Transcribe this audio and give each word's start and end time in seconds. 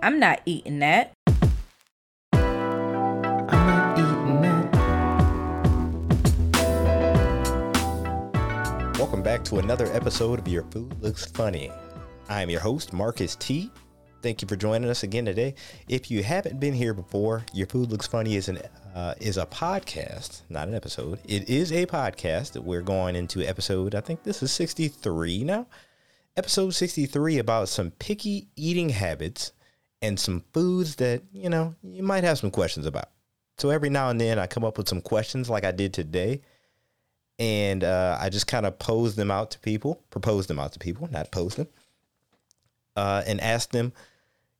I'm 0.00 0.20
not 0.20 0.40
eating 0.46 0.78
that. 0.78 1.12
I'm 2.32 3.50
not 3.50 3.98
eating 3.98 4.42
that. 4.42 4.68
Welcome 8.96 9.22
back 9.22 9.42
to 9.44 9.58
another 9.58 9.86
episode 9.86 10.38
of 10.38 10.46
Your 10.46 10.62
Food 10.64 11.02
Looks 11.02 11.26
Funny. 11.26 11.72
I'm 12.28 12.48
your 12.48 12.60
host, 12.60 12.92
Marcus 12.92 13.34
T. 13.36 13.72
Thank 14.22 14.40
you 14.40 14.46
for 14.46 14.54
joining 14.54 14.88
us 14.88 15.02
again 15.02 15.24
today. 15.24 15.56
If 15.88 16.12
you 16.12 16.22
haven't 16.22 16.60
been 16.60 16.74
here 16.74 16.94
before, 16.94 17.44
Your 17.52 17.66
Food 17.66 17.90
Looks 17.90 18.06
Funny 18.06 18.36
is 18.36 18.48
an 18.48 18.60
uh, 18.94 19.14
is 19.20 19.36
a 19.36 19.46
podcast, 19.46 20.42
not 20.48 20.68
an 20.68 20.74
episode. 20.74 21.18
It 21.24 21.48
is 21.48 21.72
a 21.72 21.86
podcast. 21.86 22.56
We're 22.56 22.82
going 22.82 23.16
into 23.16 23.42
episode, 23.42 23.96
I 23.96 24.00
think 24.00 24.22
this 24.22 24.44
is 24.44 24.52
63 24.52 25.42
now. 25.42 25.66
Episode 26.36 26.70
63 26.70 27.38
about 27.38 27.68
some 27.68 27.90
picky 27.90 28.46
eating 28.54 28.90
habits 28.90 29.50
and 30.02 30.18
some 30.18 30.44
foods 30.52 30.96
that, 30.96 31.22
you 31.32 31.48
know, 31.48 31.74
you 31.82 32.02
might 32.02 32.24
have 32.24 32.38
some 32.38 32.50
questions 32.50 32.86
about. 32.86 33.08
So 33.58 33.70
every 33.70 33.90
now 33.90 34.10
and 34.10 34.20
then 34.20 34.38
I 34.38 34.46
come 34.46 34.64
up 34.64 34.78
with 34.78 34.88
some 34.88 35.00
questions 35.00 35.50
like 35.50 35.64
I 35.64 35.72
did 35.72 35.92
today. 35.92 36.42
And 37.40 37.84
uh, 37.84 38.18
I 38.20 38.30
just 38.30 38.48
kind 38.48 38.66
of 38.66 38.78
pose 38.80 39.14
them 39.14 39.30
out 39.30 39.52
to 39.52 39.60
people, 39.60 40.02
propose 40.10 40.48
them 40.48 40.58
out 40.58 40.72
to 40.72 40.78
people, 40.80 41.08
not 41.12 41.30
pose 41.30 41.54
them, 41.54 41.68
uh, 42.96 43.22
and 43.26 43.40
ask 43.40 43.70
them, 43.70 43.92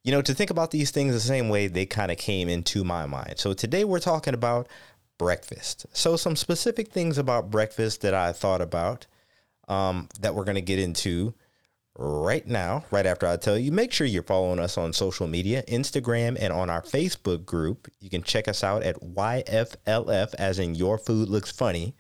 you 0.05 0.13
know, 0.13 0.23
to 0.23 0.33
think 0.33 0.51
about 0.51 0.71
these 0.71 0.93
things 0.93 1.13
the 1.13 1.21
same 1.21 1.49
way 1.49 1.67
they 1.67 1.87
kind 1.87 2.13
of 2.13 2.19
came 2.19 2.49
into 2.49 2.85
my 2.85 3.05
mind. 3.05 3.35
So 3.39 3.53
today 3.53 3.83
we're 3.83 3.99
talking 3.99 4.33
about 4.33 4.69
breakfast. 5.19 5.87
So 5.93 6.17
some 6.17 6.37
specific 6.37 6.93
things 6.93 7.19
about 7.19 7.51
breakfast 7.51 8.03
that 8.03 8.15
I 8.15 8.33
thought 8.33 8.61
about 8.61 9.07
um, 9.67 10.09
that 10.21 10.37
we're 10.37 10.45
going 10.45 10.55
to 10.55 10.61
get 10.61 10.79
into 10.79 11.35
right 11.99 12.47
now, 12.47 12.85
right 12.93 13.05
after 13.05 13.27
I 13.27 13.37
tell 13.37 13.59
you. 13.59 13.73
Make 13.73 13.93
sure 13.93 14.07
you're 14.07 14.23
following 14.23 14.61
us 14.61 14.79
on 14.79 14.93
social 14.93 15.27
media, 15.27 15.65
Instagram, 15.65 16.37
and 16.41 16.53
on 16.53 16.71
our 16.71 16.81
Facebook 16.81 17.45
group. 17.45 17.89
You 17.99 18.09
can 18.09 18.23
check 18.23 18.47
us 18.47 18.63
out 18.63 18.85
at 18.85 19.01
YFLF, 19.03 20.35
as 20.39 20.59
in 20.59 20.77
Your 20.77 20.97
Food 20.97 21.29
Looks 21.29 21.51
Funny 21.51 21.95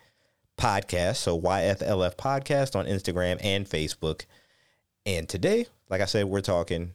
podcast. 0.56 1.16
So 1.16 1.38
YFLF 1.38 2.16
podcast 2.16 2.76
on 2.76 2.86
Instagram 2.86 3.38
and 3.42 3.68
Facebook. 3.68 4.24
And 5.04 5.28
today, 5.28 5.66
like 5.90 6.00
I 6.00 6.06
said, 6.06 6.26
we're 6.26 6.40
talking 6.42 6.94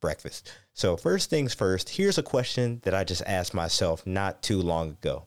breakfast. 0.00 0.52
So, 0.74 0.96
first 0.96 1.30
things 1.30 1.54
first, 1.54 1.88
here's 1.88 2.18
a 2.18 2.22
question 2.22 2.80
that 2.82 2.94
I 2.94 3.04
just 3.04 3.22
asked 3.26 3.54
myself 3.54 4.06
not 4.06 4.42
too 4.42 4.60
long 4.60 4.90
ago. 4.90 5.24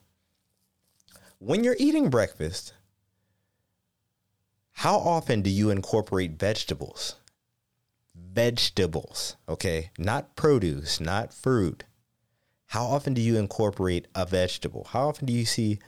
When 1.40 1.64
you're 1.64 1.78
eating 1.80 2.10
breakfast, 2.10 2.74
how 4.78 4.98
often 4.98 5.42
do 5.42 5.50
you 5.50 5.72
incorporate 5.72 6.40
vegetables? 6.40 7.16
Vegetables, 8.16 9.36
okay? 9.50 9.90
Not 9.98 10.36
produce, 10.36 11.00
not 11.00 11.34
fruit. 11.34 11.84
How 12.68 12.86
often 12.86 13.16
do 13.16 13.22
you 13.22 13.38
incorporate 13.38 14.08
a 14.14 14.24
vegetable? 14.24 14.88
How 14.92 15.10
often 15.10 15.26
do 15.26 15.34
you 15.34 15.46
see 15.46 15.80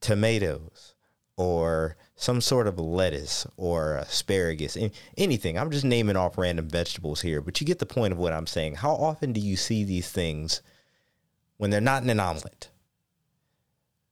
tomatoes 0.00 0.94
or 1.36 1.98
some 2.16 2.40
sort 2.40 2.66
of 2.66 2.78
lettuce 2.78 3.46
or 3.58 3.96
asparagus, 3.96 4.78
anything. 5.18 5.58
I'm 5.58 5.70
just 5.70 5.84
naming 5.84 6.16
off 6.16 6.38
random 6.38 6.68
vegetables 6.68 7.20
here, 7.20 7.42
but 7.42 7.60
you 7.60 7.66
get 7.66 7.80
the 7.80 7.86
point 7.86 8.12
of 8.12 8.18
what 8.18 8.32
I'm 8.32 8.46
saying. 8.46 8.76
How 8.76 8.92
often 8.92 9.32
do 9.32 9.40
you 9.40 9.56
see 9.56 9.84
these 9.84 10.10
things 10.10 10.62
when 11.58 11.70
they're 11.70 11.80
not 11.80 12.02
in 12.02 12.10
an 12.10 12.20
omelet? 12.20 12.70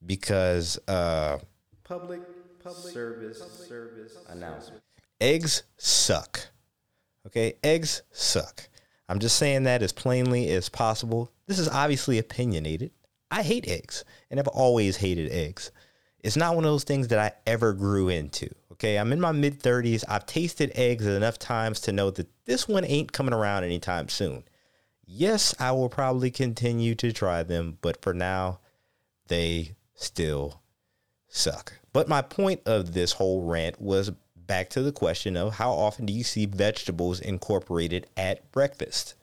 Because 0.05 0.79
uh, 0.89 1.39
public 1.85 2.21
public 2.63 2.93
service 2.93 3.41
public 3.41 3.69
service 3.69 4.17
announcement. 4.29 4.83
Eggs 5.21 5.65
suck. 5.77 6.49
Okay, 7.27 7.55
eggs 7.63 8.03
suck. 8.13 8.69
I'm 9.09 9.19
just 9.19 9.37
saying 9.37 9.65
that 9.65 9.83
as 9.83 9.93
plainly 9.93 10.49
as 10.51 10.69
possible. 10.69 11.33
This 11.47 11.59
is 11.59 11.69
obviously 11.69 12.19
opinionated. 12.19 12.93
I 13.31 13.43
hate 13.43 13.69
eggs 13.69 14.05
and 14.31 14.39
I've 14.39 14.49
always 14.49 14.97
hated 14.97 15.31
eggs. 15.33 15.73
It's 16.23 16.37
not 16.37 16.55
one 16.55 16.65
of 16.65 16.71
those 16.71 16.85
things 16.85 17.09
that 17.09 17.19
I 17.19 17.33
ever 17.51 17.73
grew 17.73 18.09
into. 18.09 18.49
Okay. 18.73 18.99
I'm 18.99 19.13
in 19.13 19.21
my 19.21 19.33
mid 19.33 19.61
30s. 19.61 20.05
I've 20.09 20.27
tasted 20.27 20.73
eggs 20.75 21.07
enough 21.07 21.39
times 21.39 21.81
to 21.83 21.93
know 21.93 22.11
that 22.11 22.29
this 22.45 22.69
one 22.69 22.85
ain't 22.85 23.13
coming 23.13 23.35
around 23.35 23.65
anytime 23.65 24.09
soon. 24.09 24.45
Yes, 25.05 25.55
I 25.59 25.73
will 25.73 25.89
probably 25.89 26.31
continue 26.31 26.95
to 26.95 27.13
try 27.13 27.43
them, 27.43 27.79
but 27.81 28.01
for 28.01 28.15
now, 28.15 28.61
they 29.27 29.75
still 29.95 30.63
suck. 31.27 31.80
But 31.93 32.09
my 32.09 32.23
point 32.23 32.63
of 32.67 32.93
this 32.93 33.13
whole 33.13 33.43
rant 33.43 33.81
was 33.81 34.11
back 34.37 34.71
to 34.71 34.83
the 34.83 34.93
question 34.93 35.37
of 35.37 35.55
how 35.55 35.73
often 35.73 36.07
do 36.07 36.13
you 36.13 36.25
see 36.25 36.47
vegetables 36.47 37.21
incorporated 37.21 38.07
at 38.17 38.51
breakfast? 38.53 39.15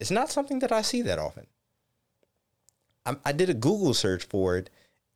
It's 0.00 0.10
not 0.10 0.30
something 0.30 0.60
that 0.60 0.72
I 0.72 0.82
see 0.82 1.02
that 1.02 1.18
often. 1.18 1.46
I, 3.04 3.16
I 3.24 3.32
did 3.32 3.50
a 3.50 3.54
Google 3.54 3.94
search 3.94 4.24
for 4.24 4.56
it 4.56 4.70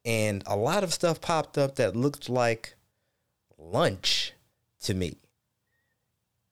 and 0.05 0.43
a 0.47 0.57
lot 0.57 0.83
of 0.83 0.93
stuff 0.93 1.21
popped 1.21 1.57
up 1.57 1.77
that 1.77 1.97
looked 1.97 2.29
like 2.29 2.75
lunch 3.59 4.33
to 4.81 4.95
me. 4.95 5.19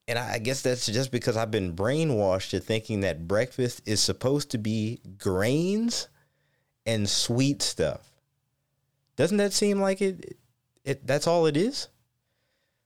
And 0.06 0.18
I 0.18 0.38
guess 0.38 0.62
that's 0.62 0.86
just 0.86 1.12
because 1.12 1.36
I've 1.36 1.50
been 1.50 1.76
brainwashed 1.76 2.50
to 2.50 2.60
thinking 2.60 3.00
that 3.00 3.28
breakfast 3.28 3.82
is 3.86 4.00
supposed 4.00 4.50
to 4.50 4.58
be 4.58 5.00
grains 5.18 6.08
and 6.84 7.08
sweet 7.08 7.62
stuff. 7.62 8.09
Doesn't 9.20 9.36
that 9.36 9.52
seem 9.52 9.82
like 9.82 10.00
it, 10.00 10.38
it 10.82 11.06
that's 11.06 11.26
all 11.26 11.44
it 11.44 11.54
is? 11.54 11.88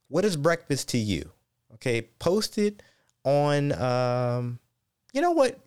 What 0.08 0.24
is 0.24 0.36
breakfast 0.36 0.88
to 0.88 0.98
you? 0.98 1.30
Okay, 1.74 2.02
post 2.18 2.58
it 2.58 2.82
on 3.22 3.70
um 3.72 4.58
you 5.12 5.22
know 5.22 5.30
what? 5.30 5.60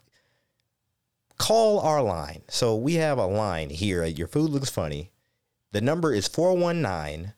call 1.38 1.80
our 1.80 2.02
line. 2.02 2.42
So 2.50 2.76
we 2.76 2.96
have 2.96 3.18
a 3.18 3.26
line 3.26 3.70
here 3.70 4.04
at 4.04 4.18
Your 4.18 4.28
Food 4.28 4.52
Looks 4.52 4.70
Funny. 4.70 5.12
The 5.72 5.80
number 5.80 6.14
is 6.14 6.28
419 6.28 7.32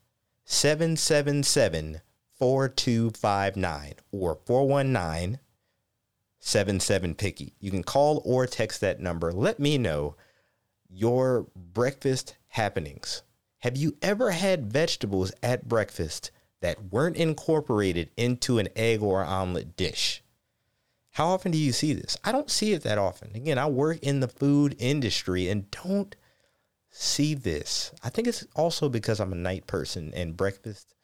777 0.46 2.02
4259 2.40 3.94
or 4.12 4.40
419 4.44 5.38
77 6.40 7.14
Picky. 7.14 7.54
You 7.60 7.70
can 7.70 7.84
call 7.84 8.24
or 8.26 8.48
text 8.48 8.82
that 8.82 9.00
number. 9.00 9.32
Let 9.32 9.60
me 9.60 9.78
know 9.78 10.16
your 10.90 11.46
breakfast 11.56 12.36
happenings. 12.50 13.24
Have 13.60 13.78
you 13.78 13.98
ever 14.02 14.32
had 14.32 14.72
vegetables 14.72 15.32
at 15.44 15.68
breakfast 15.68 16.32
that 16.62 16.92
weren't 16.92 17.18
incorporated 17.18 18.10
into 18.18 18.60
an 18.60 18.70
egg 18.76 19.02
or 19.02 19.24
omelet 19.24 19.76
dish? 19.76 20.22
How 21.12 21.28
often 21.28 21.52
do 21.52 21.58
you 21.58 21.72
see 21.72 21.94
this? 21.94 22.18
I 22.24 22.32
don't 22.32 22.50
see 22.50 22.74
it 22.74 22.84
that 22.84 22.98
often. 22.98 23.36
Again, 23.36 23.58
I 23.58 23.68
work 23.68 24.00
in 24.02 24.20
the 24.20 24.28
food 24.28 24.76
industry 24.80 25.50
and 25.50 25.70
don't 25.72 26.16
see 26.92 27.34
this. 27.34 27.92
I 28.04 28.10
think 28.10 28.28
it's 28.28 28.46
also 28.56 28.90
because 28.90 29.20
I'm 29.20 29.34
a 29.34 29.38
night 29.38 29.68
person 29.68 30.14
and 30.14 30.38
breakfast 30.38 30.96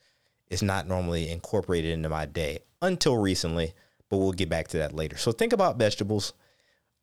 is 0.49 0.61
not 0.61 0.87
normally 0.87 1.29
incorporated 1.29 1.91
into 1.91 2.09
my 2.09 2.25
day 2.25 2.59
until 2.81 3.17
recently, 3.17 3.73
but 4.09 4.17
we'll 4.17 4.31
get 4.31 4.49
back 4.49 4.67
to 4.69 4.77
that 4.77 4.93
later. 4.93 5.17
So 5.17 5.31
think 5.31 5.53
about 5.53 5.77
vegetables. 5.77 6.33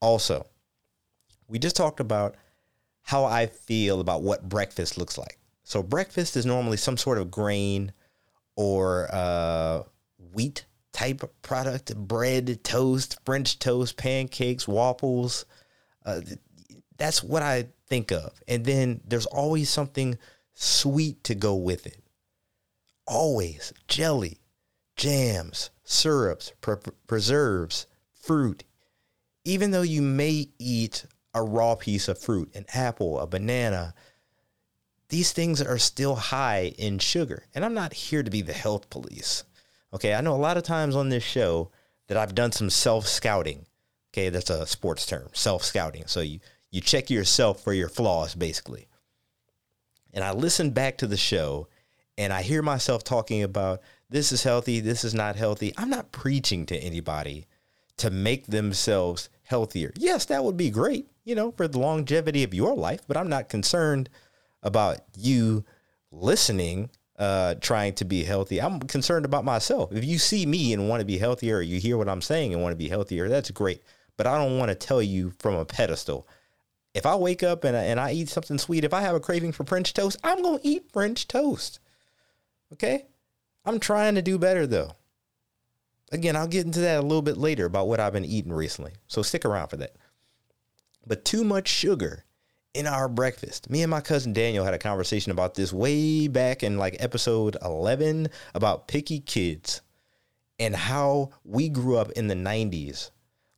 Also, 0.01 0.47
we 1.49 1.59
just 1.59 1.77
talked 1.77 2.01
about 2.01 2.37
how 3.03 3.25
I 3.25 3.47
feel 3.47 4.01
about 4.01 4.23
what 4.23 4.49
breakfast 4.49 4.97
looks 4.97 5.19
like. 5.19 5.39
So 5.65 5.83
breakfast 5.83 6.37
is 6.37 6.47
normally 6.47 6.77
some 6.77 6.97
sort 6.97 7.19
of 7.19 7.31
grain 7.31 7.93
or 8.57 9.09
uh, 9.13 9.83
wheat 10.33 10.65
type 10.93 11.23
product 11.43 11.97
bread, 11.97 12.63
toast, 12.63 13.19
French 13.25 13.59
toast, 13.59 13.97
pancakes, 13.97 14.69
waffles. 14.69 15.47
Uh, 16.05 16.21
that's 16.97 17.23
what 17.23 17.43
I 17.43 17.69
think 17.89 18.13
of. 18.13 18.33
And 18.47 18.65
then 18.65 19.01
there's 19.07 19.27
always 19.27 19.71
something 19.71 20.19
sweet 20.55 21.25
to 21.25 21.35
go 21.35 21.55
with 21.55 21.87
it. 21.87 21.99
Always 23.07 23.73
jelly, 23.89 24.39
jams, 24.97 25.71
syrups, 25.85 26.53
pre- 26.61 26.77
preserves, 27.07 27.87
fruit. 28.13 28.65
Even 29.45 29.73
though 29.73 29.83
you 29.83 30.03
may 30.03 30.49
eat 30.59 31.05
a 31.35 31.43
raw 31.43 31.75
piece 31.75 32.09
of 32.09 32.19
fruit, 32.19 32.55
an 32.55 32.67
apple, 32.75 33.19
a 33.19 33.27
banana, 33.27 33.95
these 35.09 35.33
things 35.33 35.61
are 35.61 35.79
still 35.79 36.17
high 36.17 36.75
in 36.79 36.99
sugar. 36.99 37.45
And 37.55 37.65
I'm 37.65 37.75
not 37.75 37.93
here 37.93 38.23
to 38.23 38.31
be 38.31 38.43
the 38.43 38.53
health 38.53 38.91
police. 38.91 39.45
Okay, 39.95 40.15
I 40.15 40.21
know 40.21 40.35
a 40.35 40.37
lot 40.37 40.57
of 40.57 40.63
times 40.63 40.97
on 40.97 41.11
this 41.11 41.23
show 41.25 41.71
that 42.07 42.17
I've 42.17 42.35
done 42.35 42.53
some 42.53 42.71
self 42.71 43.07
scouting. 43.07 43.67
Okay, 44.13 44.29
that's 44.29 44.51
a 44.51 44.67
sports 44.67 45.07
term, 45.07 45.29
self 45.33 45.65
scouting. 45.65 46.05
So 46.07 46.21
you 46.21 46.41
you 46.71 46.81
check 46.81 47.11
yourself 47.11 47.63
for 47.63 47.75
your 47.75 47.91
flaws, 47.91 48.35
basically. 48.35 48.89
And 50.15 50.25
I 50.25 50.33
listen 50.33 50.71
back 50.71 50.99
to 50.99 51.07
the 51.07 51.19
show, 51.19 51.69
and 52.17 52.33
I 52.33 52.43
hear 52.43 52.63
myself 52.63 53.05
talking 53.05 53.43
about 53.43 53.81
this 54.09 54.33
is 54.33 54.43
healthy, 54.43 54.81
this 54.81 55.05
is 55.05 55.15
not 55.15 55.37
healthy. 55.37 55.73
I'm 55.77 55.91
not 55.91 56.13
preaching 56.13 56.67
to 56.67 56.77
anybody 56.77 57.47
to 57.99 58.11
make 58.11 58.47
themselves 58.47 59.29
healthier. 59.45 59.93
Yes, 59.97 60.25
that 60.27 60.45
would 60.45 60.57
be 60.57 60.71
great, 60.71 61.11
you 61.25 61.35
know, 61.35 61.53
for 61.53 61.69
the 61.69 61.79
longevity 61.79 62.45
of 62.45 62.55
your 62.55 62.75
life, 62.75 63.03
but 63.07 63.17
I'm 63.17 63.29
not 63.29 63.49
concerned 63.49 64.09
about 64.63 64.99
you 65.17 65.65
listening 66.11 66.91
uh, 67.19 67.55
trying 67.61 67.95
to 67.95 68.05
be 68.05 68.25
healthy. 68.25 68.61
I'm 68.61 68.81
concerned 68.81 69.25
about 69.25 69.45
myself. 69.45 69.93
If 69.93 70.05
you 70.05 70.19
see 70.19 70.47
me 70.47 70.73
and 70.73 70.89
want 70.89 71.01
to 71.01 71.07
be 71.07 71.19
healthier, 71.19 71.59
or 71.59 71.63
you 71.63 71.79
hear 71.79 71.97
what 71.97 72.09
I'm 72.09 72.23
saying 72.23 72.53
and 72.53 72.63
want 72.63 72.73
to 72.73 72.77
be 72.77 72.89
healthier, 72.89 73.29
that's 73.29 73.51
great. 73.51 73.83
but 74.17 74.27
I 74.27 74.37
don't 74.37 74.59
want 74.59 74.71
to 74.71 74.75
tell 74.75 75.03
you 75.03 75.33
from 75.39 75.55
a 75.55 75.65
pedestal. 75.65 76.27
If 76.95 77.07
I 77.07 77.15
wake 77.15 77.43
up 77.43 77.65
and 77.65 77.77
I, 77.77 77.85
and 77.85 77.99
I 77.99 78.13
eat 78.13 78.29
something 78.29 78.59
sweet, 78.59 78.85
if 78.85 78.93
I 78.93 79.01
have 79.01 79.15
a 79.15 79.21
craving 79.21 79.53
for 79.53 79.65
French 79.65 79.95
toast, 79.95 80.19
I'm 80.23 80.43
going 80.43 80.59
to 80.59 80.67
eat 80.67 80.91
French 80.93 81.27
toast. 81.27 81.81
Okay? 82.73 83.07
I'm 83.65 83.81
trying 83.81 84.17
to 84.17 84.23
do 84.23 84.39
better 84.39 84.67
though. 84.67 84.93
Again, 86.11 86.37
I'll 86.37 86.49
get 86.49 86.67
into 86.67 86.81
that 86.81 86.99
a 86.99 87.03
little 87.03 87.23
bit 87.23 87.39
later 87.39 87.65
about 87.65 87.89
what 87.89 88.01
I've 88.01 88.13
been 88.13 88.25
eating 88.25 88.53
recently. 88.53 88.93
So 89.07 89.23
stick 89.23 89.45
around 89.45 89.69
for 89.69 89.79
that. 89.79 89.95
But 91.07 91.25
too 91.25 91.45
much 91.45 91.69
sugar 91.69 92.25
in 92.75 92.87
our 92.87 93.09
breakfast. 93.09 93.69
Me 93.69 93.83
and 93.83 93.91
my 93.91 94.01
cousin 94.01 94.33
Daniel 94.33 94.65
had 94.65 94.75
a 94.75 94.79
conversation 94.79 95.33
about 95.33 95.55
this 95.55 95.73
way 95.73 96.29
back 96.29 96.63
in 96.63 96.79
like 96.79 96.97
episode 97.01 97.57
11 97.63 98.29
about 98.55 98.89
picky 98.89 99.21
kids 99.21 99.83
and 100.59 100.75
how 100.75 101.31
we 101.45 101.69
grew 101.69 101.97
up 101.97 102.11
in 102.13 102.29
the 102.29 102.35
90s 102.35 103.11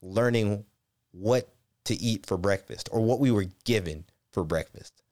learning 0.02 0.64
what 1.12 1.48
to 1.84 1.94
eat 1.94 2.26
for 2.26 2.36
breakfast 2.36 2.88
or 2.92 3.00
what 3.00 3.20
we 3.20 3.30
were 3.30 3.46
given 3.64 4.04
for 4.32 4.44
breakfast. 4.44 5.02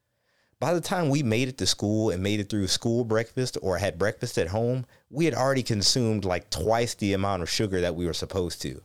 By 0.58 0.74
the 0.74 0.80
time 0.80 1.08
we 1.08 1.22
made 1.22 1.48
it 1.48 1.58
to 1.58 1.66
school 1.66 2.10
and 2.10 2.22
made 2.22 2.40
it 2.40 2.48
through 2.48 2.68
school 2.68 3.04
breakfast 3.04 3.58
or 3.62 3.78
had 3.78 3.98
breakfast 3.98 4.38
at 4.38 4.48
home, 4.48 4.86
we 5.10 5.24
had 5.24 5.34
already 5.34 5.62
consumed 5.62 6.24
like 6.24 6.50
twice 6.50 6.94
the 6.94 7.12
amount 7.12 7.42
of 7.42 7.50
sugar 7.50 7.80
that 7.80 7.96
we 7.96 8.06
were 8.06 8.12
supposed 8.12 8.62
to. 8.62 8.80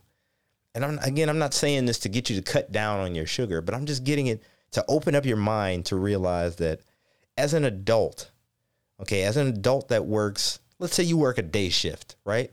And 0.78 0.84
I'm, 0.84 0.98
again, 1.00 1.28
I'm 1.28 1.38
not 1.38 1.54
saying 1.54 1.86
this 1.86 1.98
to 2.00 2.08
get 2.08 2.30
you 2.30 2.36
to 2.36 2.42
cut 2.42 2.70
down 2.70 3.00
on 3.00 3.14
your 3.14 3.26
sugar, 3.26 3.60
but 3.60 3.74
I'm 3.74 3.86
just 3.86 4.04
getting 4.04 4.28
it 4.28 4.42
to 4.72 4.84
open 4.88 5.14
up 5.14 5.26
your 5.26 5.36
mind 5.36 5.86
to 5.86 5.96
realize 5.96 6.56
that 6.56 6.80
as 7.36 7.52
an 7.52 7.64
adult, 7.64 8.30
okay, 9.00 9.24
as 9.24 9.36
an 9.36 9.48
adult 9.48 9.88
that 9.88 10.06
works, 10.06 10.60
let's 10.78 10.94
say 10.94 11.02
you 11.02 11.16
work 11.16 11.38
a 11.38 11.42
day 11.42 11.68
shift, 11.68 12.16
right? 12.24 12.52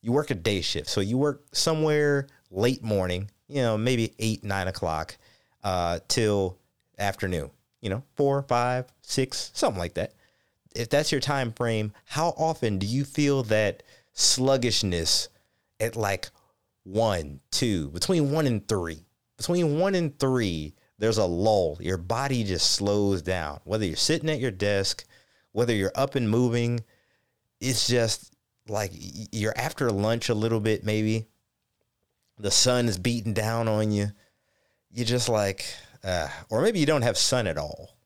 You 0.00 0.12
work 0.12 0.30
a 0.30 0.34
day 0.34 0.60
shift. 0.60 0.88
So 0.88 1.00
you 1.00 1.18
work 1.18 1.44
somewhere 1.52 2.28
late 2.50 2.84
morning, 2.84 3.30
you 3.48 3.62
know, 3.62 3.76
maybe 3.76 4.14
eight, 4.18 4.44
nine 4.44 4.68
o'clock 4.68 5.16
uh, 5.64 5.98
till 6.08 6.56
afternoon 6.98 7.50
you 7.80 7.90
know, 7.90 8.02
four, 8.16 8.42
five, 8.42 8.86
six, 9.02 9.50
something 9.54 9.78
like 9.78 9.94
that. 9.94 10.12
If 10.74 10.90
that's 10.90 11.12
your 11.12 11.20
time 11.20 11.52
frame, 11.52 11.92
how 12.04 12.28
often 12.30 12.78
do 12.78 12.86
you 12.86 13.04
feel 13.04 13.42
that 13.44 13.82
sluggishness 14.12 15.28
at 15.80 15.96
like 15.96 16.30
one, 16.88 17.40
two, 17.50 17.90
between 17.90 18.30
one 18.30 18.46
and 18.46 18.66
three? 18.66 19.04
Between 19.36 19.78
one 19.78 19.94
and 19.94 20.18
three, 20.18 20.74
there's 20.98 21.18
a 21.18 21.24
lull. 21.24 21.78
Your 21.80 21.98
body 21.98 22.44
just 22.44 22.72
slows 22.72 23.22
down. 23.22 23.60
Whether 23.64 23.84
you're 23.86 23.96
sitting 23.96 24.30
at 24.30 24.40
your 24.40 24.50
desk, 24.50 25.04
whether 25.52 25.74
you're 25.74 25.92
up 25.94 26.14
and 26.14 26.28
moving, 26.28 26.80
it's 27.60 27.86
just 27.86 28.34
like 28.68 28.92
you're 28.94 29.56
after 29.56 29.90
lunch 29.90 30.28
a 30.28 30.34
little 30.34 30.60
bit, 30.60 30.84
maybe. 30.84 31.26
The 32.38 32.50
sun 32.50 32.88
is 32.88 32.98
beating 32.98 33.34
down 33.34 33.68
on 33.68 33.90
you. 33.90 34.08
You're 34.90 35.06
just 35.06 35.28
like, 35.28 35.64
uh, 36.04 36.28
or 36.48 36.62
maybe 36.62 36.78
you 36.78 36.86
don't 36.86 37.02
have 37.02 37.18
sun 37.18 37.46
at 37.46 37.58
all. 37.58 37.96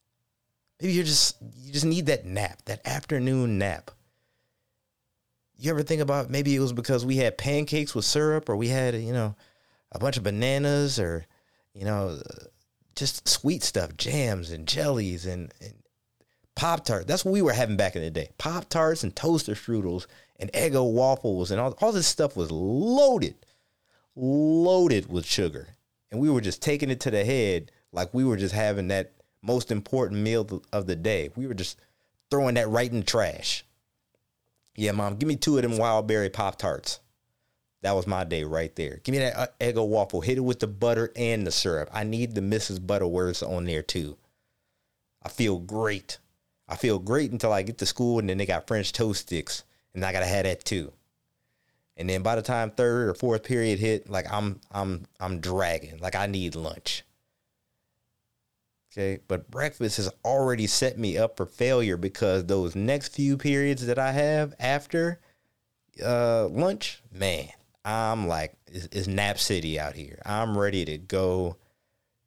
Maybe 0.81 0.95
you're 0.95 1.05
just 1.05 1.37
you 1.57 1.73
just 1.73 1.85
need 1.85 2.07
that 2.07 2.25
nap, 2.25 2.63
that 2.65 2.87
afternoon 2.87 3.59
nap. 3.59 3.91
You 5.63 5.71
ever 5.71 5.83
think 5.83 6.03
about 6.03 6.29
maybe 6.29 6.57
it 6.57 6.61
was 6.61 6.73
because 6.73 7.07
we 7.07 7.19
had 7.19 7.39
pancakes 7.39 7.95
with 7.95 8.05
syrup, 8.05 8.49
or 8.49 8.57
we 8.57 8.69
had 8.69 8.95
you 8.95 9.13
know 9.13 9.37
a 9.93 9.99
bunch 9.99 10.17
of 10.17 10.25
bananas, 10.25 10.99
or 10.99 11.25
you 11.73 11.85
know 11.85 12.21
just 12.97 13.29
sweet 13.29 13.63
stuff, 13.63 13.97
jams 13.97 14.51
and 14.51 14.67
jellies 14.67 15.25
and, 15.25 15.53
and 15.61 15.75
Pop 16.55 16.85
Tart. 16.85 17.07
That's 17.07 17.25
what 17.25 17.33
we 17.33 17.43
were 17.43 17.53
having 17.53 17.77
back 17.77 17.97
in 17.97 18.03
the 18.03 18.11
day. 18.11 18.31
Pop 18.39 18.69
Tarts 18.69 19.03
and 19.03 19.15
toaster 19.15 19.55
strudels 19.55 20.07
and 20.39 20.53
Eggo 20.53 20.93
waffles 20.93 21.51
and 21.51 21.61
all, 21.61 21.77
all 21.81 21.93
this 21.93 22.07
stuff 22.07 22.37
was 22.37 22.51
loaded, 22.51 23.35
loaded 24.15 25.11
with 25.11 25.25
sugar. 25.25 25.69
And 26.11 26.21
we 26.21 26.29
were 26.29 26.41
just 26.41 26.61
taking 26.61 26.91
it 26.91 27.01
to 27.01 27.11
the 27.11 27.25
head 27.25 27.71
like 27.93 28.13
we 28.13 28.25
were 28.25 28.37
just 28.37 28.55
having 28.55 28.89
that 28.89 29.13
most 29.43 29.71
important 29.71 30.21
meal 30.21 30.63
of 30.73 30.87
the 30.87 30.97
day. 30.97 31.31
We 31.37 31.47
were 31.47 31.55
just 31.55 31.81
throwing 32.31 32.55
that 32.57 32.69
right 32.69 32.91
in 32.91 33.01
the 33.01 33.07
trash. 33.07 33.65
Yeah, 34.75 34.93
mom, 34.93 35.17
give 35.17 35.29
me 35.29 35.37
two 35.37 35.57
of 35.57 35.63
them 35.63 35.77
wild 35.77 36.07
berry 36.07 36.31
pop 36.31 36.57
tarts. 36.57 37.01
That 37.83 37.97
was 37.97 38.07
my 38.07 38.25
day 38.25 38.45
right 38.45 38.75
there. 38.77 39.01
Give 39.03 39.13
me 39.13 39.19
that 39.19 39.37
uh, 39.37 39.47
Eggo 39.61 39.87
waffle. 39.87 40.21
Hit 40.21 40.39
it 40.39 40.43
with 40.43 40.61
the 40.61 40.69
butter 40.69 41.11
and 41.17 41.47
the 41.47 41.51
syrup. 41.51 41.91
I 41.93 42.05
need 42.05 42.35
the 42.35 42.41
Mrs. 42.41 42.79
Butterworths 42.79 43.47
on 43.47 43.65
there 43.65 43.83
too. 43.83 44.17
I 45.23 45.29
feel 45.29 45.59
great. 45.59 46.19
I 46.69 46.77
feel 46.77 46.99
great 46.99 47.33
until 47.33 47.53
I 47.53 47.63
get 47.63 47.79
to 47.79 47.87
school 47.87 48.19
and 48.19 48.31
then 48.31 48.39
they 48.39 48.47
got 48.47 48.67
French 48.67 48.93
toast 48.93 49.23
sticks 49.23 49.65
and 49.95 50.05
I 50.05 50.13
gotta 50.13 50.27
have 50.27 50.45
that 50.45 50.65
too. 50.65 50.93
And 51.97 52.09
then 52.09 52.23
by 52.23 52.37
the 52.37 52.43
time 52.43 52.71
third 52.71 53.09
or 53.09 53.15
fourth 53.15 53.43
period 53.43 53.79
hit, 53.79 54.09
like 54.09 54.33
I'm 54.33 54.61
I'm 54.71 55.05
I'm 55.21 55.41
dragging. 55.41 55.99
Like 55.99 56.15
I 56.15 56.27
need 56.27 56.55
lunch. 56.55 57.03
Okay. 58.93 59.21
But 59.27 59.51
breakfast 59.51 59.97
has 59.97 60.11
already 60.25 60.67
set 60.67 60.99
me 60.99 61.17
up 61.17 61.37
for 61.37 61.47
failure 61.47 61.97
because 61.97 62.45
those 62.47 62.77
next 62.77 63.15
few 63.15 63.39
periods 63.39 63.87
that 63.87 63.99
I 63.99 64.13
have 64.13 64.55
after 64.61 65.21
uh, 66.05 66.49
lunch, 66.49 67.03
man, 67.11 67.49
I'm 67.85 68.29
like, 68.29 68.55
it's, 68.67 68.89
it's 68.93 69.07
nap 69.07 69.39
city 69.39 69.81
out 69.81 69.95
here. 69.95 70.21
I'm 70.27 70.57
ready 70.57 70.85
to 70.85 70.99
go 70.99 71.57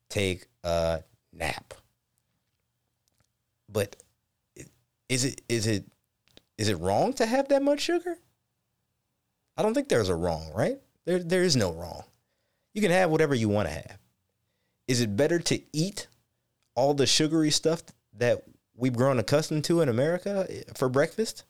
take 0.10 0.48
a 0.64 1.04
nap. 1.32 1.76
But 3.70 3.96
is 5.08 5.26
it 5.26 5.42
is 5.48 5.68
it 5.68 5.86
is 6.58 6.70
it 6.70 6.80
wrong 6.80 7.14
to 7.14 7.26
have 7.26 7.50
that 7.50 7.62
much 7.62 7.82
sugar? 7.82 8.18
I 9.58 9.62
don't 9.62 9.74
think 9.74 9.90
there's 9.90 10.10
a 10.10 10.16
wrong, 10.16 10.52
right? 10.56 10.80
There 11.06 11.20
there 11.20 11.44
is 11.44 11.56
no 11.56 11.74
wrong. 11.74 12.04
You 12.74 12.82
can 12.82 12.92
have 12.92 13.10
whatever 13.10 13.36
you 13.36 13.50
want 13.50 13.68
to 13.68 13.74
have. 13.74 13.98
Is 14.88 15.02
it 15.02 15.16
better 15.16 15.40
to 15.40 15.62
eat 15.74 16.08
all 16.76 16.94
the 16.94 17.08
sugary 17.08 17.50
stuff 17.50 17.84
that 18.18 18.44
we've 18.76 18.96
grown 18.96 19.20
accustomed 19.20 19.64
to 19.66 19.82
in 19.82 19.90
America 19.90 20.46
eh, 20.50 20.62
for 20.76 20.90
breakfast? 20.90 21.44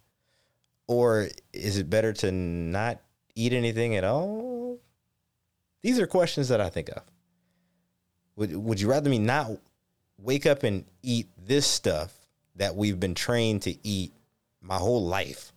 Or 0.88 1.30
is 1.51 1.77
it 1.77 1.89
better 1.89 2.13
to 2.13 2.31
not 2.31 3.00
eat 3.33 3.54
anything 3.54 3.95
at 3.95 4.04
all? 4.04 4.80
These 5.81 6.00
are 6.00 6.07
questions 6.07 6.50
that 6.50 6.62
I 6.62 6.69
think 6.69 6.89
of. 6.89 7.04
Would, 8.36 8.56
would 8.56 8.81
you 8.81 8.89
rather 8.89 9.10
me 9.10 9.19
not 9.19 9.51
wake 10.18 10.45
up 10.45 10.63
and 10.63 10.86
eat 11.01 11.27
this 11.38 11.66
stuff 11.66 12.13
that 12.56 12.75
we've 12.75 13.00
been 13.00 13.16
trained 13.16 13.63
to 13.63 13.75
eat 13.88 14.13
my 14.62 14.77
whole 14.77 15.06
life? 15.06 15.51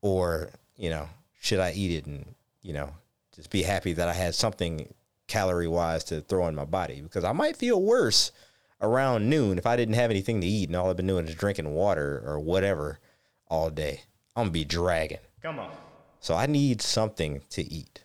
Or, 0.00 0.50
you 0.76 0.90
know, 0.90 1.08
should 1.40 1.60
I 1.60 1.72
eat 1.72 1.92
it 1.92 2.06
and, 2.06 2.34
you 2.62 2.72
know, 2.72 2.90
just 3.34 3.50
be 3.50 3.62
happy 3.62 3.94
that 3.94 4.08
I 4.08 4.12
had 4.12 4.34
something 4.34 4.92
calorie 5.26 5.68
wise 5.68 6.04
to 6.04 6.20
throw 6.20 6.46
in 6.48 6.54
my 6.54 6.64
body 6.64 7.00
because 7.00 7.24
I 7.24 7.32
might 7.32 7.56
feel 7.56 7.82
worse 7.82 8.30
around 8.80 9.30
noon 9.30 9.58
if 9.58 9.66
I 9.66 9.76
didn't 9.76 9.94
have 9.94 10.10
anything 10.10 10.40
to 10.40 10.46
eat 10.46 10.68
and 10.68 10.76
all 10.76 10.90
I've 10.90 10.96
been 10.96 11.06
doing 11.06 11.26
is 11.26 11.34
drinking 11.34 11.72
water 11.72 12.22
or 12.24 12.38
whatever 12.38 12.98
all 13.48 13.70
day. 13.70 14.02
I'm 14.36 14.44
gonna 14.44 14.50
be 14.52 14.64
dragging. 14.64 15.18
Come 15.42 15.58
on. 15.58 15.70
So 16.20 16.34
I 16.34 16.46
need 16.46 16.82
something 16.82 17.42
to 17.50 17.62
eat. 17.62 18.04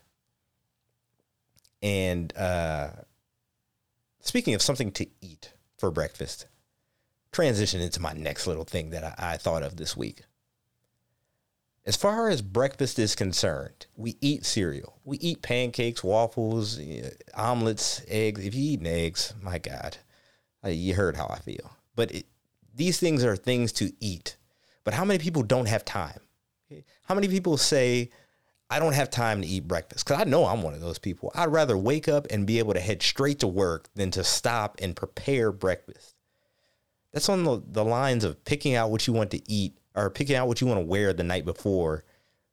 And 1.82 2.36
uh, 2.38 2.90
speaking 4.20 4.54
of 4.54 4.62
something 4.62 4.92
to 4.94 5.08
eat 5.22 5.54
for 5.78 5.92
breakfast, 5.92 6.46
transition 7.32 7.82
into 7.82 8.02
my 8.02 8.14
next 8.14 8.48
little 8.48 8.66
thing 8.66 8.90
that 8.90 9.04
I, 9.04 9.34
I 9.34 9.38
thought 9.38 9.64
of 9.64 9.78
this 9.78 9.96
week. 9.96 10.24
As 11.86 11.96
far 11.96 12.30
as 12.30 12.42
breakfast 12.42 13.00
is 13.00 13.16
concerned, 13.16 13.88
we 13.96 14.16
eat 14.22 14.46
cereal. 14.46 15.00
We 15.06 15.18
eat 15.18 15.42
pancakes, 15.42 16.04
waffles, 16.04 16.80
eh, 16.80 17.10
omelets, 17.34 18.02
eggs. 18.08 18.46
If 18.46 18.54
you 18.54 18.74
eat 18.74 18.86
eggs, 18.86 19.34
my 19.42 19.58
God, 19.58 19.98
you 20.64 20.94
heard 20.94 21.16
how 21.16 21.28
I 21.28 21.40
feel. 21.40 21.78
But 21.96 22.12
it, 22.12 22.26
these 22.76 23.00
things 23.00 23.24
are 23.24 23.36
things 23.36 23.72
to 23.74 23.92
eat. 24.00 24.38
But 24.84 24.94
how 24.94 25.06
many 25.06 25.20
people 25.20 25.44
don't 25.44 25.68
have 25.68 25.86
time? 25.86 26.20
How 27.04 27.16
many 27.16 27.28
people 27.28 27.58
say, 27.58 28.12
I 28.70 28.78
don't 28.78 28.94
have 28.94 29.10
time 29.10 29.42
to 29.42 29.48
eat 29.48 29.68
breakfast? 29.68 30.06
Because 30.06 30.22
I 30.22 30.26
know 30.26 30.46
I'm 30.46 30.62
one 30.62 30.76
of 30.76 30.82
those 30.82 31.00
people. 31.00 31.32
I'd 31.34 31.52
rather 31.52 31.78
wake 31.78 32.08
up 32.08 32.28
and 32.30 32.46
be 32.46 32.60
able 32.60 32.74
to 32.74 32.80
head 32.80 33.02
straight 33.02 33.40
to 33.40 33.48
work 33.48 33.90
than 33.96 34.12
to 34.12 34.24
stop 34.24 34.78
and 34.80 34.96
prepare 34.96 35.52
breakfast. 35.52 36.16
That's 37.12 37.30
on 37.30 37.44
the, 37.44 37.64
the 37.66 37.84
lines 37.84 38.24
of 38.24 38.44
picking 38.46 38.76
out 38.76 38.92
what 38.92 39.08
you 39.08 39.14
want 39.14 39.32
to 39.32 39.52
eat 39.52 39.79
or 40.00 40.10
picking 40.10 40.36
out 40.36 40.48
what 40.48 40.62
you 40.62 40.68
want 40.68 40.80
to 40.80 40.86
wear 40.86 41.14
the 41.14 41.24
night 41.24 41.46
before 41.46 42.04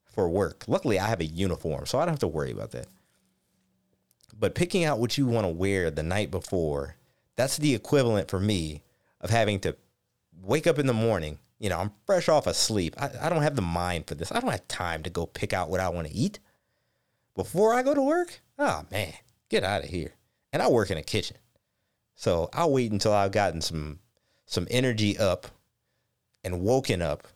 for 0.05 0.29
work. 0.29 0.65
Luckily, 0.67 0.99
I 0.99 1.09
have 1.09 1.21
a 1.21 1.27
uniform, 1.27 1.87
so 1.87 1.99
I 1.99 2.05
don't 2.05 2.15
have 2.15 2.19
to 2.21 2.29
worry 2.29 2.51
about 2.51 2.73
that. 2.73 2.87
But 4.39 4.55
picking 4.55 4.85
out 4.85 4.99
what 4.99 5.17
you 5.17 5.27
want 5.27 5.47
to 5.47 5.53
wear 5.53 5.91
the 5.91 6.03
night 6.03 6.31
before, 6.31 6.97
that's 7.37 7.57
the 7.57 7.75
equivalent 7.75 8.31
for 8.31 8.41
me 8.41 8.83
of 9.21 9.31
having 9.31 9.61
to 9.61 9.77
wake 10.43 10.67
up 10.67 10.79
in 10.79 10.87
the 10.87 10.93
morning. 10.93 11.39
You 11.59 11.71
know, 11.71 11.79
I'm 11.79 11.93
fresh 12.05 12.29
off 12.29 12.47
of 12.47 12.57
sleep. 12.57 12.95
I, 12.99 13.11
I 13.21 13.29
don't 13.29 13.43
have 13.43 13.57
the 13.57 13.63
mind 13.63 14.07
for 14.07 14.15
this. 14.15 14.31
I 14.31 14.41
don't 14.41 14.51
have 14.51 14.69
time 14.69 15.03
to 15.05 15.11
go 15.11 15.27
pick 15.27 15.53
out 15.53 15.71
what 15.71 15.81
I 15.81 15.89
want 15.89 16.07
to 16.09 16.15
eat 16.15 16.39
before 17.35 17.75
I 17.75 17.83
go 17.83 17.95
to 17.95 18.03
work. 18.03 18.41
Oh, 18.59 18.85
man, 18.91 19.15
get 19.49 19.65
out 19.65 19.85
of 19.85 19.91
here. 19.91 20.15
And 20.53 20.63
I 20.63 20.69
work 20.69 20.91
in 20.91 20.99
a 20.99 21.03
kitchen. 21.03 21.39
So 22.15 22.49
I'll 22.53 22.73
wait 22.73 22.93
until 22.93 23.13
I've 23.13 23.33
gotten 23.33 23.61
some 23.61 24.01
some 24.47 24.67
energy 24.71 25.19
up 25.19 25.49
and 26.45 26.61
woken 26.61 27.03
up 27.03 27.27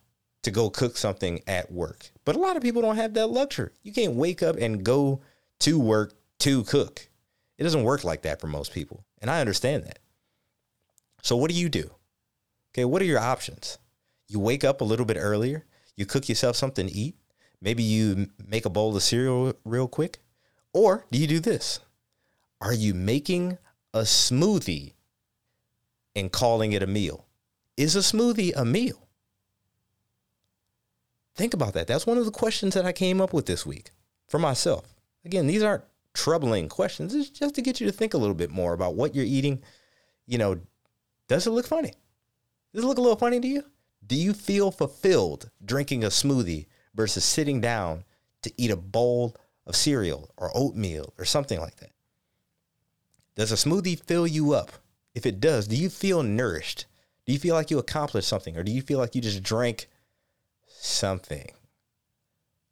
to 0.43 0.51
go 0.51 0.71
cook 0.71 0.97
something 0.97 1.41
at 1.47 1.71
work. 1.71 2.11
But 2.25 2.37
a 2.37 2.39
lot 2.39 2.57
of 2.57 2.63
people 2.63 2.83
don't 2.83 2.97
have 2.97 3.15
that 3.15 3.29
luxury. 3.29 3.71
You 3.83 3.93
can't 3.93 4.15
wake 4.15 4.43
up 4.43 4.57
and 4.57 4.85
go 4.85 5.21
to 5.61 5.79
work 5.79 6.15
to 6.41 6.65
cook. 6.65 7.09
It 7.59 7.65
doesn't 7.65 7.85
work 7.85 8.05
like 8.05 8.23
that 8.23 8.41
for 8.41 8.47
most 8.47 8.73
people. 8.73 9.05
And 9.21 9.31
I 9.31 9.41
understand 9.41 9.85
that. 9.85 9.99
So 11.23 11.37
what 11.37 11.51
do 11.51 11.57
you 11.57 11.69
do? 11.69 11.91
Okay, 12.73 12.85
what 12.85 13.03
are 13.03 13.07
your 13.07 13.19
options? 13.19 13.79
You 14.29 14.39
wake 14.41 14.65
up 14.65 14.81
a 14.81 14.85
little 14.85 15.05
bit 15.05 15.19
earlier, 15.19 15.67
you 15.97 16.07
cook 16.07 16.29
yourself 16.29 16.57
something 16.57 16.87
to 16.87 16.93
eat. 16.93 17.17
Maybe 17.61 17.83
you 17.83 18.29
make 18.47 18.65
a 18.65 18.71
bowl 18.71 18.97
of 18.97 19.03
cereal 19.03 19.53
real 19.65 19.89
quick. 19.89 20.21
Or 20.73 21.05
do 21.11 21.19
you 21.19 21.27
do 21.27 21.41
this? 21.41 21.81
Are 22.61 22.73
you 22.73 22.95
making 22.95 23.59
a 23.93 24.01
smoothie 24.01 24.95
and 26.15 26.33
calling 26.33 26.73
it 26.73 26.83
a 26.83 26.87
meal? 26.87 27.27
Is 27.77 27.97
a 27.97 28.01
smoothie 28.01 28.53
a 28.57 28.65
meal? 28.65 29.09
Think 31.35 31.55
about 31.55 31.75
that. 31.75 31.87
That's 31.87 32.07
one 32.07 32.19
of 32.19 32.25
the 32.25 32.31
questions 32.31 32.75
that 32.75 32.85
I 32.85 32.93
came 32.93 33.21
up 33.21 33.33
with 33.33 33.47
this 33.47 33.65
week 33.65 33.91
for 34.29 34.39
myself. 34.39 34.95
Again, 35.25 35.47
these 35.47 35.63
aren't 35.63 35.85
troubling 36.15 36.69
questions. 36.69 37.15
It's 37.15 37.31
just 37.31 37.55
to 37.55 37.63
get 37.63 37.81
you 37.81 37.87
to 37.87 37.93
think 37.93 38.15
a 38.15 38.19
little 38.19 38.35
bit 38.35 38.51
more 38.51 38.73
about 38.73 38.95
what 38.95 39.15
you're 39.15 39.25
eating. 39.25 39.63
You 40.27 40.39
know, 40.39 40.61
does 41.29 41.47
it 41.47 41.51
look 41.51 41.67
funny? 41.67 41.93
Does 42.75 42.85
it 42.85 42.87
look 42.87 42.99
a 42.99 43.03
little 43.03 43.17
funny 43.17 43.41
to 43.41 43.47
you? 43.47 43.65
Do 44.07 44.17
you 44.17 44.33
feel 44.33 44.71
fulfilled 44.71 45.51
drinking 45.65 46.05
a 46.05 46.09
smoothie 46.09 46.67
versus 46.95 47.25
sitting 47.25 47.61
down 47.61 48.05
to 48.43 48.53
eat 48.57 48.71
a 48.71 48.77
bowl 48.77 49.37
of 49.67 49.77
cereal 49.77 50.31
or 50.37 50.51
oatmeal 50.55 51.13
or 51.19 51.25
something 51.25 51.61
like 51.61 51.77
that? 51.77 51.91
Does 53.37 53.53
a 53.53 53.55
smoothie 53.55 54.03
fill 54.03 54.27
you 54.27 54.53
up? 54.53 54.73
If 55.15 55.27
it 55.27 55.41
does, 55.41 55.67
do 55.67 55.77
you 55.77 55.91
feel 55.91 56.23
nourished? 56.23 56.87
Do 57.27 57.33
you 57.33 57.39
feel 57.39 57.55
like 57.55 57.71
you 57.71 57.79
accomplished 57.79 58.29
something 58.29 58.57
or 58.57 58.63
do 58.63 58.73
you 58.73 58.83
feel 58.83 58.99
like 58.99 59.15
you 59.15 59.21
just 59.21 59.43
drank 59.43 59.89
something? 60.87 61.51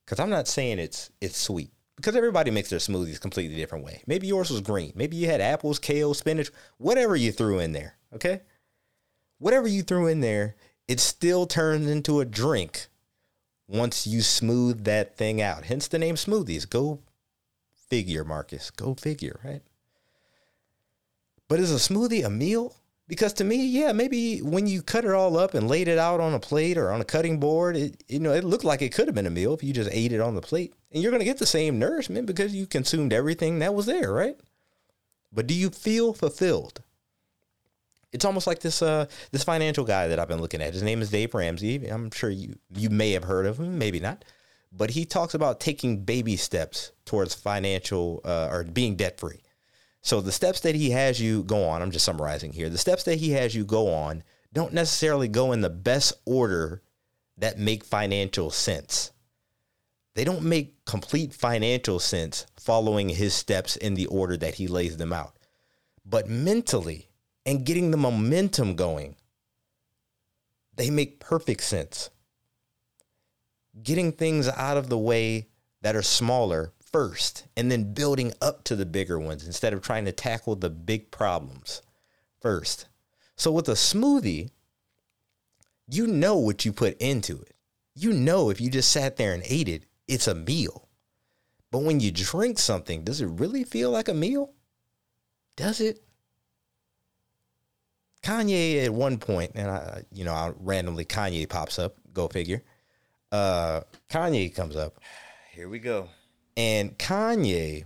Cuz 0.07 0.19
I'm 0.19 0.31
not 0.31 0.49
saying 0.49 0.79
it's 0.79 1.11
it's 1.21 1.39
sweet 1.39 1.71
because 1.97 2.15
everybody 2.17 2.51
makes 2.51 2.71
their 2.71 2.79
smoothies 2.79 3.21
completely 3.21 3.57
different 3.57 3.85
way. 3.85 4.03
Maybe 4.07 4.29
yours 4.29 4.51
was 4.51 4.61
green. 4.61 4.93
Maybe 4.95 5.17
you 5.17 5.27
had 5.27 5.41
apples, 5.41 5.79
kale, 5.79 6.15
spinach, 6.15 6.51
whatever 6.77 7.17
you 7.17 7.33
threw 7.33 7.59
in 7.59 7.73
there, 7.73 7.97
okay? 8.15 8.43
Whatever 9.39 9.69
you 9.69 9.83
threw 9.83 10.07
in 10.07 10.21
there, 10.21 10.57
it 10.87 11.01
still 11.01 11.47
turns 11.47 11.89
into 11.89 12.21
a 12.21 12.25
drink 12.25 12.87
once 13.69 14.07
you 14.07 14.23
smooth 14.23 14.85
that 14.85 15.17
thing 15.17 15.43
out. 15.43 15.65
Hence 15.65 15.89
the 15.89 15.99
name 15.99 16.15
smoothies. 16.15 16.69
Go 16.69 17.01
figure, 17.89 18.25
Marcus. 18.25 18.71
Go 18.71 18.95
figure, 18.95 19.39
right? 19.45 19.63
But 21.49 21.61
is 21.61 21.73
a 21.73 21.93
smoothie 21.93 22.25
a 22.25 22.31
meal? 22.31 22.77
Because 23.09 23.33
to 23.35 23.45
me, 23.45 23.67
yeah, 23.67 23.93
maybe 23.93 24.41
when 24.41 24.67
you 24.67 24.83
cut 24.83 25.07
it 25.07 25.13
all 25.13 25.39
up 25.39 25.55
and 25.55 25.67
laid 25.67 25.89
it 25.89 25.97
out 25.97 26.21
on 26.21 26.35
a 26.35 26.39
plate 26.39 26.77
or 26.77 26.93
on 26.93 27.01
a 27.01 27.07
cutting 27.07 27.41
board, 27.41 27.75
it 27.75 28.05
you 28.07 28.21
know 28.21 28.33
it 28.33 28.45
looked 28.45 28.65
like 28.65 28.83
it 28.83 28.93
could 28.93 29.09
have 29.09 29.15
been 29.15 29.27
a 29.27 29.31
meal 29.31 29.55
if 29.55 29.65
you 29.65 29.73
just 29.73 29.91
ate 29.93 30.13
it 30.13 30.21
on 30.21 30.35
the 30.35 30.43
plate, 30.43 30.75
and 30.93 31.03
you're 31.03 31.11
going 31.11 31.21
to 31.21 31.25
get 31.25 31.39
the 31.39 31.47
same 31.47 31.79
nourishment 31.79 32.27
because 32.27 32.55
you 32.55 32.67
consumed 32.67 33.15
everything 33.15 33.61
that 33.61 33.75
was 33.75 33.87
there, 33.87 34.13
right? 34.13 34.39
But 35.33 35.47
do 35.47 35.55
you 35.55 35.71
feel 35.71 36.13
fulfilled? 36.13 36.83
It's 38.13 38.27
almost 38.27 38.47
like 38.47 38.61
this 38.61 38.83
uh 38.83 39.07
this 39.33 39.45
financial 39.45 39.85
guy 39.85 40.09
that 40.09 40.19
I've 40.19 40.29
been 40.29 40.43
looking 40.43 40.61
at. 40.61 40.75
His 40.75 40.83
name 40.83 41.01
is 41.01 41.11
Dave 41.11 41.35
Ramsey. 41.35 41.87
I'm 41.87 42.11
sure 42.11 42.29
you 42.29 42.57
you 42.77 42.91
may 42.91 43.13
have 43.13 43.25
heard 43.25 43.47
of 43.47 43.59
him, 43.59 43.79
maybe 43.79 44.01
not, 44.01 44.23
but 44.71 44.91
he 44.91 45.07
talks 45.07 45.33
about 45.33 45.61
taking 45.61 46.05
baby 46.05 46.37
steps 46.37 46.93
towards 47.07 47.35
financial 47.35 48.21
uh, 48.27 48.49
or 48.51 48.65
being 48.65 48.97
debt 48.97 49.19
free. 49.19 49.41
So 50.09 50.23
the 50.23 50.33
steps 50.33 50.61
that 50.61 50.75
he 50.75 50.89
has 50.93 51.21
you 51.21 51.43
go 51.43 51.69
on, 51.69 51.83
I'm 51.83 51.91
just 51.91 52.07
summarizing 52.07 52.55
here. 52.55 52.71
The 52.71 52.79
steps 52.79 53.03
that 53.03 53.19
he 53.19 53.33
has 53.33 53.55
you 53.55 53.67
go 53.67 53.93
on 53.93 54.23
don't 54.55 54.73
necessarily 54.73 55.29
go 55.29 55.53
in 55.53 55.61
the 55.61 55.69
best 55.69 56.15
order 56.25 56.81
that 57.37 57.59
make 57.59 57.85
financial 57.85 58.49
sense. 58.49 59.13
They 60.15 60.25
don't 60.25 60.45
make 60.45 60.83
complete 60.87 61.35
financial 61.35 61.99
sense 61.99 62.47
following 62.57 63.11
his 63.11 63.35
steps 63.35 63.77
in 63.77 63.93
the 63.93 64.07
order 64.07 64.39
that 64.39 64.55
he 64.55 64.67
lays 64.67 64.97
them 64.97 65.13
out. 65.13 65.37
But 66.07 66.27
mentally 66.27 67.11
and 67.45 67.67
getting 67.67 67.91
the 67.91 67.99
momentum 67.99 68.77
going, 68.77 69.15
they 70.75 70.89
make 70.89 71.21
perfect 71.21 71.65
sense. 71.65 72.09
Getting 73.83 74.13
things 74.13 74.49
out 74.49 74.79
of 74.79 74.89
the 74.89 74.97
way 74.97 75.49
that 75.83 75.97
are 75.97 76.01
smaller 76.01 76.73
first 76.93 77.45
and 77.57 77.71
then 77.71 77.93
building 77.93 78.33
up 78.41 78.65
to 78.65 78.77
the 78.77 78.87
bigger 78.87 79.19
ones 79.19 79.47
instead 79.47 79.73
of 79.73 79.83
trying 79.83 80.05
to 80.05 80.13
tackle 80.13 80.57
the 80.57 80.71
big 80.71 81.11
problems 81.11 81.83
first. 82.41 82.87
So 83.37 83.53
with 83.53 83.69
a 83.69 83.73
smoothie, 83.73 84.51
you 85.89 86.07
know 86.07 86.37
what 86.37 86.65
you 86.65 86.73
put 86.73 86.97
into 86.99 87.41
it. 87.41 87.55
You 87.95 88.13
know 88.13 88.51
if 88.51 88.61
you 88.61 88.71
just 88.71 88.91
sat 88.91 89.17
there 89.17 89.33
and 89.33 89.43
ate 89.47 89.69
it, 89.69 89.85
it's 90.07 90.29
a 90.29 90.35
meal. 90.35 90.89
But 91.71 91.83
when 91.83 92.01
you 92.01 92.11
drink 92.11 92.59
something, 92.59 93.05
does 93.05 93.21
it 93.21 93.27
really 93.27 93.65
feel 93.65 93.91
like 93.91 94.09
a 94.09 94.15
meal? 94.15 94.53
Does 95.57 95.81
it? 95.81 96.03
Kanye 98.23 98.85
at 98.85 98.93
one 98.93 99.19
point, 99.19 99.53
and 99.55 99.71
I, 99.71 100.03
you 100.13 100.25
know, 100.25 100.33
I 100.33 100.53
randomly 100.59 101.05
Kanye 101.05 101.49
pops 101.49 101.79
up. 101.79 101.97
Go 102.13 102.29
figure. 102.29 102.63
Uh, 103.31 103.83
Kanye 104.09 104.55
comes 104.55 104.77
up. 104.77 104.99
Here 105.53 105.69
we 105.69 105.79
go. 105.79 106.09
And 106.59 106.99
Kanye 106.99 107.85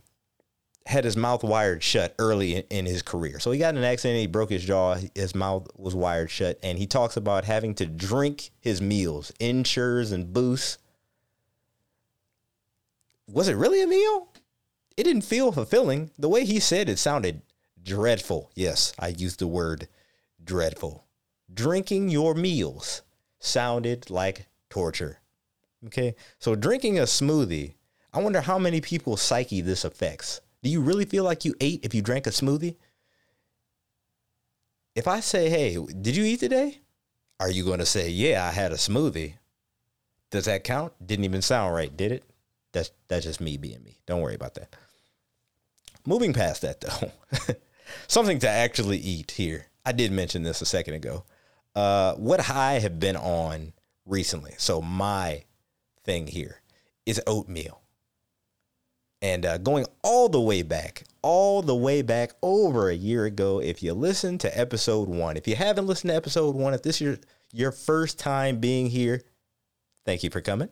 had 0.87 1.05
his 1.05 1.17
mouth 1.17 1.45
wired 1.45 1.83
shut 1.83 2.15
early 2.19 2.57
in, 2.57 2.65
in, 2.71 2.87
his 2.87 3.03
career. 3.03 3.39
So 3.39 3.51
he 3.51 3.59
got 3.59 3.75
in 3.75 3.77
an 3.77 3.85
accident, 3.85 4.19
he 4.19 4.27
broke 4.27 4.49
his 4.49 4.65
jaw, 4.65 4.97
his 5.15 5.35
mouth 5.35 5.69
was 5.77 5.95
wired 5.95 6.31
shut, 6.31 6.59
and 6.63 6.79
he 6.79 6.87
talks 6.87 7.17
about 7.17 7.45
having 7.45 7.75
to 7.77 7.87
drink 7.87 8.51
his 8.61 8.81
meals, 8.81 9.31
Ensures 9.39 10.11
and 10.11 10.33
boosts. 10.33 10.79
Was 13.29 13.49
it 13.49 13.57
really 13.57 13.83
a 13.83 13.87
meal? 13.87 14.29
It 14.97 15.05
didn't 15.05 15.23
feel 15.23 15.53
fulfilling. 15.53 16.11
The 16.19 16.29
way 16.31 16.47
he 16.47 16.59
said 16.59 16.89
it 16.89 16.99
sounded 16.99 17.43
dreadful. 17.83 18.51
Yes, 18.55 18.95
I 18.99 19.09
used 19.09 19.39
the 19.39 19.47
word 19.47 19.87
dreadful. 20.43 21.05
Drinking 21.53 22.09
your 22.09 22.35
meals 22.35 23.03
sounded 23.39 24.09
like 24.09 24.47
torture. 24.71 25.19
Okay, 25.87 26.15
so 26.39 26.55
drinking 26.55 26.99
a 26.99 27.03
smoothie 27.03 27.75
I 28.13 28.21
wonder 28.21 28.41
how 28.41 28.59
many 28.59 28.81
people's 28.81 29.23
psyche 29.23 29.61
this 29.61 29.85
affects. 29.85 30.41
Do 30.63 30.71
you 30.71 30.81
really 30.81 31.05
feel 31.05 31.25
like 31.25 31.45
you 31.45 31.55
ate 31.61 31.85
if 31.85 31.95
you 31.95 32.03
drank 32.03 32.27
a 32.27 32.31
smoothie? 32.31 32.77
If 34.95 35.09
I 35.09 35.21
say, 35.21 35.49
hey, 35.49 35.79
did 36.01 36.15
you 36.17 36.25
eat 36.25 36.41
today? 36.41 36.81
Are 37.41 37.51
you 37.51 37.65
going 37.65 37.79
to 37.79 37.87
say, 37.87 38.11
yeah, 38.11 38.45
I 38.47 38.53
had 38.53 38.73
a 38.73 38.77
smoothie? 38.77 39.35
Does 40.31 40.45
that 40.45 40.65
count? 40.65 40.93
Didn't 41.05 41.25
even 41.25 41.43
sound 41.43 41.75
right, 41.75 41.95
did 41.95 42.13
it? 42.13 42.25
That's 42.73 42.91
that's 43.09 43.25
just 43.27 43.41
me 43.41 43.59
being 43.59 43.83
me. 43.83 43.99
Don't 44.07 44.23
worry 44.23 44.35
about 44.35 44.55
that. 44.55 44.75
Moving 46.07 46.33
past 46.33 46.63
that 46.63 46.81
though, 46.81 47.13
something 48.09 48.39
to 48.39 48.49
actually 48.49 48.97
eat 48.97 49.33
here. 49.33 49.67
I 49.85 49.93
did 49.93 50.11
mention 50.11 50.43
this 50.43 50.63
a 50.63 50.67
second 50.67 50.95
ago. 50.95 51.25
Uh, 51.75 52.15
what 52.15 52.49
I 52.51 52.79
have 52.79 52.99
been 52.99 53.17
on 53.17 53.75
recently. 54.07 54.55
So 54.57 54.81
my 54.81 55.45
thing 56.05 56.27
here 56.27 56.63
is 57.05 57.21
oatmeal 57.27 57.82
and 59.23 59.47
uh, 59.47 59.57
going 59.57 59.87
all 60.03 60.29
the 60.29 60.41
way 60.41 60.63
back, 60.63 61.05
all 61.23 61.63
the 61.63 61.75
way 61.75 62.03
back 62.03 62.33
over 62.43 62.91
a 62.91 62.95
year 62.95 63.25
ago. 63.25 63.61
If 63.61 63.83
you 63.83 63.95
listen 63.95 64.37
to 64.39 64.59
episode 64.59 65.09
one, 65.09 65.37
if 65.37 65.47
you 65.47 65.55
haven't 65.55 65.87
listened 65.87 66.11
to 66.11 66.17
episode 66.17 66.57
one, 66.57 66.75
if 66.75 66.83
this 66.83 66.97
is 66.97 67.01
your, 67.01 67.17
your 67.53 67.73
first 67.73 68.19
time 68.19 68.59
being 68.59 68.89
here, 68.89 69.23
thank 70.05 70.25
you 70.25 70.31
for 70.31 70.41
coming. 70.41 70.69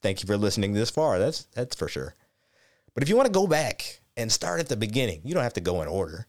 Thank 0.00 0.22
you 0.22 0.26
for 0.26 0.38
listening 0.38 0.72
this 0.72 0.90
far. 0.90 1.18
That's 1.18 1.44
that's 1.54 1.76
for 1.76 1.88
sure. 1.88 2.14
But 2.94 3.02
if 3.02 3.08
you 3.08 3.16
want 3.16 3.26
to 3.26 3.32
go 3.32 3.46
back 3.46 4.00
and 4.16 4.32
start 4.32 4.60
at 4.60 4.68
the 4.68 4.76
beginning, 4.76 5.20
you 5.24 5.34
don't 5.34 5.42
have 5.42 5.52
to 5.54 5.60
go 5.60 5.82
in 5.82 5.88
order. 5.88 6.26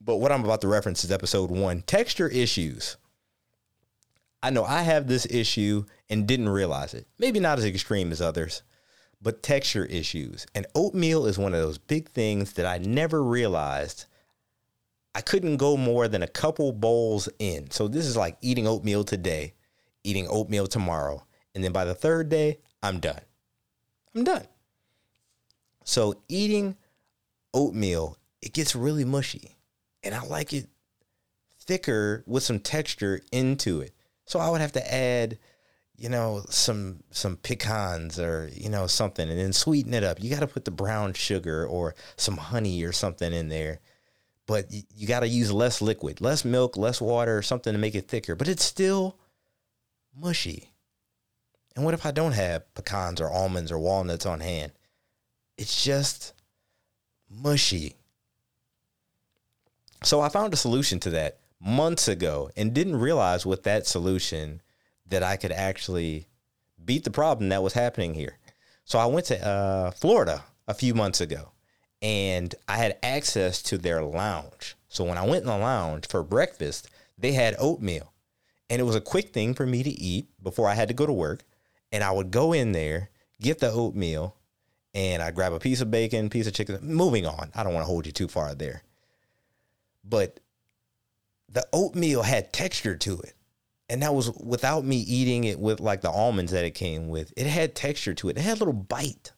But 0.00 0.16
what 0.16 0.30
I'm 0.30 0.44
about 0.44 0.60
to 0.62 0.68
reference 0.68 1.02
is 1.02 1.10
episode 1.10 1.50
one 1.50 1.82
texture 1.82 2.28
issues. 2.28 2.96
I 4.42 4.50
know 4.50 4.64
I 4.64 4.82
have 4.82 5.06
this 5.06 5.26
issue 5.26 5.84
and 6.08 6.26
didn't 6.26 6.48
realize 6.48 6.94
it. 6.94 7.06
Maybe 7.18 7.40
not 7.40 7.58
as 7.58 7.64
extreme 7.64 8.12
as 8.12 8.22
others 8.22 8.62
but 9.22 9.42
texture 9.42 9.84
issues. 9.84 10.46
And 10.54 10.66
oatmeal 10.74 11.26
is 11.26 11.38
one 11.38 11.54
of 11.54 11.60
those 11.60 11.78
big 11.78 12.08
things 12.10 12.54
that 12.54 12.66
I 12.66 12.78
never 12.78 13.22
realized 13.22 14.06
I 15.14 15.20
couldn't 15.20 15.56
go 15.56 15.76
more 15.76 16.08
than 16.08 16.22
a 16.22 16.28
couple 16.28 16.72
bowls 16.72 17.28
in. 17.38 17.70
So 17.70 17.88
this 17.88 18.06
is 18.06 18.16
like 18.16 18.36
eating 18.40 18.66
oatmeal 18.66 19.04
today, 19.04 19.54
eating 20.04 20.28
oatmeal 20.28 20.66
tomorrow. 20.66 21.24
And 21.54 21.64
then 21.64 21.72
by 21.72 21.84
the 21.84 21.94
third 21.94 22.28
day, 22.28 22.58
I'm 22.82 23.00
done. 23.00 23.20
I'm 24.14 24.24
done. 24.24 24.46
So 25.84 26.22
eating 26.28 26.76
oatmeal, 27.52 28.16
it 28.40 28.52
gets 28.52 28.76
really 28.76 29.04
mushy. 29.04 29.56
And 30.02 30.14
I 30.14 30.22
like 30.24 30.52
it 30.52 30.68
thicker 31.58 32.22
with 32.26 32.42
some 32.42 32.60
texture 32.60 33.20
into 33.32 33.80
it. 33.80 33.92
So 34.26 34.38
I 34.38 34.48
would 34.48 34.60
have 34.60 34.72
to 34.72 34.94
add 34.94 35.38
you 36.00 36.08
know, 36.08 36.42
some 36.48 37.02
some 37.10 37.36
pecans 37.36 38.18
or 38.18 38.50
you 38.54 38.70
know 38.70 38.86
something, 38.86 39.28
and 39.28 39.38
then 39.38 39.52
sweeten 39.52 39.92
it 39.92 40.02
up. 40.02 40.22
You 40.22 40.30
got 40.30 40.40
to 40.40 40.46
put 40.46 40.64
the 40.64 40.70
brown 40.70 41.12
sugar 41.12 41.66
or 41.66 41.94
some 42.16 42.38
honey 42.38 42.82
or 42.84 42.92
something 42.92 43.34
in 43.34 43.50
there, 43.50 43.80
but 44.46 44.72
you, 44.72 44.82
you 44.96 45.06
got 45.06 45.20
to 45.20 45.28
use 45.28 45.52
less 45.52 45.82
liquid, 45.82 46.22
less 46.22 46.42
milk, 46.42 46.78
less 46.78 47.02
water, 47.02 47.36
or 47.36 47.42
something 47.42 47.74
to 47.74 47.78
make 47.78 47.94
it 47.94 48.08
thicker. 48.08 48.34
But 48.34 48.48
it's 48.48 48.64
still 48.64 49.18
mushy. 50.16 50.70
And 51.76 51.84
what 51.84 51.92
if 51.92 52.06
I 52.06 52.12
don't 52.12 52.32
have 52.32 52.72
pecans 52.74 53.20
or 53.20 53.30
almonds 53.30 53.70
or 53.70 53.78
walnuts 53.78 54.24
on 54.24 54.40
hand? 54.40 54.72
It's 55.58 55.84
just 55.84 56.32
mushy. 57.28 57.96
So 60.02 60.22
I 60.22 60.30
found 60.30 60.54
a 60.54 60.56
solution 60.56 60.98
to 61.00 61.10
that 61.10 61.40
months 61.60 62.08
ago 62.08 62.50
and 62.56 62.72
didn't 62.72 62.96
realize 62.96 63.44
with 63.44 63.64
that 63.64 63.86
solution 63.86 64.62
that 65.10 65.22
I 65.22 65.36
could 65.36 65.52
actually 65.52 66.26
beat 66.84 67.04
the 67.04 67.10
problem 67.10 67.50
that 67.50 67.62
was 67.62 67.74
happening 67.74 68.14
here. 68.14 68.38
So 68.84 68.98
I 68.98 69.06
went 69.06 69.26
to 69.26 69.46
uh, 69.46 69.90
Florida 69.92 70.44
a 70.66 70.74
few 70.74 70.94
months 70.94 71.20
ago 71.20 71.52
and 72.02 72.54
I 72.66 72.76
had 72.76 72.98
access 73.02 73.62
to 73.62 73.78
their 73.78 74.02
lounge. 74.02 74.76
So 74.88 75.04
when 75.04 75.18
I 75.18 75.26
went 75.26 75.42
in 75.42 75.48
the 75.48 75.58
lounge 75.58 76.08
for 76.08 76.22
breakfast, 76.22 76.88
they 77.18 77.32
had 77.32 77.54
oatmeal. 77.58 78.12
And 78.68 78.80
it 78.80 78.84
was 78.84 78.96
a 78.96 79.00
quick 79.00 79.32
thing 79.32 79.54
for 79.54 79.66
me 79.66 79.82
to 79.82 79.90
eat 79.90 80.28
before 80.42 80.68
I 80.68 80.74
had 80.74 80.88
to 80.88 80.94
go 80.94 81.06
to 81.06 81.12
work. 81.12 81.44
And 81.92 82.02
I 82.04 82.12
would 82.12 82.30
go 82.30 82.52
in 82.52 82.72
there, 82.72 83.10
get 83.40 83.58
the 83.58 83.70
oatmeal, 83.70 84.36
and 84.94 85.22
I 85.22 85.30
grab 85.32 85.52
a 85.52 85.58
piece 85.58 85.80
of 85.80 85.90
bacon, 85.90 86.30
piece 86.30 86.46
of 86.46 86.54
chicken. 86.54 86.78
Moving 86.82 87.26
on. 87.26 87.50
I 87.54 87.62
don't 87.62 87.74
want 87.74 87.82
to 87.82 87.88
hold 87.88 88.06
you 88.06 88.12
too 88.12 88.28
far 88.28 88.54
there. 88.54 88.82
But 90.04 90.40
the 91.48 91.66
oatmeal 91.72 92.22
had 92.22 92.52
texture 92.52 92.96
to 92.96 93.20
it. 93.20 93.34
And 93.90 94.02
that 94.02 94.14
was 94.14 94.30
without 94.38 94.84
me 94.84 94.98
eating 94.98 95.42
it 95.42 95.58
with 95.58 95.80
like 95.80 96.00
the 96.00 96.10
almonds 96.10 96.52
that 96.52 96.64
it 96.64 96.76
came 96.76 97.08
with. 97.08 97.34
It 97.36 97.48
had 97.48 97.74
texture 97.74 98.14
to 98.14 98.28
it. 98.28 98.38
It 98.38 98.42
had 98.42 98.56
a 98.56 98.60
little 98.60 98.72
bite. 98.72 99.32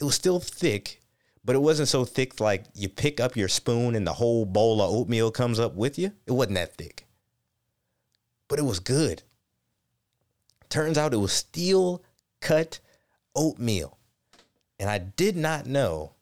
It 0.00 0.04
was 0.04 0.16
still 0.16 0.40
thick, 0.40 1.00
but 1.44 1.54
it 1.54 1.60
wasn't 1.60 1.88
so 1.88 2.04
thick 2.04 2.40
like 2.40 2.64
you 2.74 2.88
pick 2.88 3.20
up 3.20 3.36
your 3.36 3.46
spoon 3.46 3.94
and 3.94 4.04
the 4.04 4.14
whole 4.14 4.44
bowl 4.44 4.82
of 4.82 4.90
oatmeal 4.90 5.30
comes 5.30 5.60
up 5.60 5.76
with 5.76 6.00
you. 6.00 6.10
It 6.26 6.32
wasn't 6.32 6.56
that 6.56 6.74
thick. 6.74 7.06
But 8.48 8.58
it 8.58 8.64
was 8.64 8.80
good. 8.80 9.22
Turns 10.68 10.98
out 10.98 11.14
it 11.14 11.18
was 11.18 11.32
steel 11.32 12.02
cut 12.40 12.80
oatmeal. 13.36 13.98
And 14.80 14.90
I 14.90 14.98
did 14.98 15.36
not 15.36 15.66
know 15.66 16.14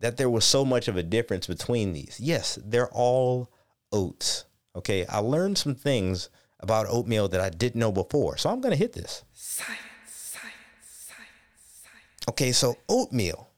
that 0.00 0.18
there 0.18 0.28
was 0.28 0.44
so 0.44 0.66
much 0.66 0.86
of 0.86 0.98
a 0.98 1.02
difference 1.02 1.46
between 1.46 1.94
these. 1.94 2.18
Yes, 2.20 2.58
they're 2.62 2.88
all 2.88 3.50
oats. 3.90 4.44
Okay, 4.76 5.06
I 5.06 5.18
learned 5.20 5.56
some 5.56 5.74
things 5.74 6.28
about 6.60 6.86
oatmeal 6.88 7.28
that 7.28 7.40
I 7.40 7.50
didn't 7.50 7.80
know 7.80 7.92
before. 7.92 8.36
So 8.36 8.50
I'm 8.50 8.60
going 8.60 8.72
to 8.72 8.78
hit 8.78 8.92
this. 8.92 9.24
Science, 9.32 9.80
science, 10.06 10.54
science, 10.82 11.82
science. 11.82 12.28
Okay, 12.28 12.52
so 12.52 12.76
oatmeal, 12.88 13.50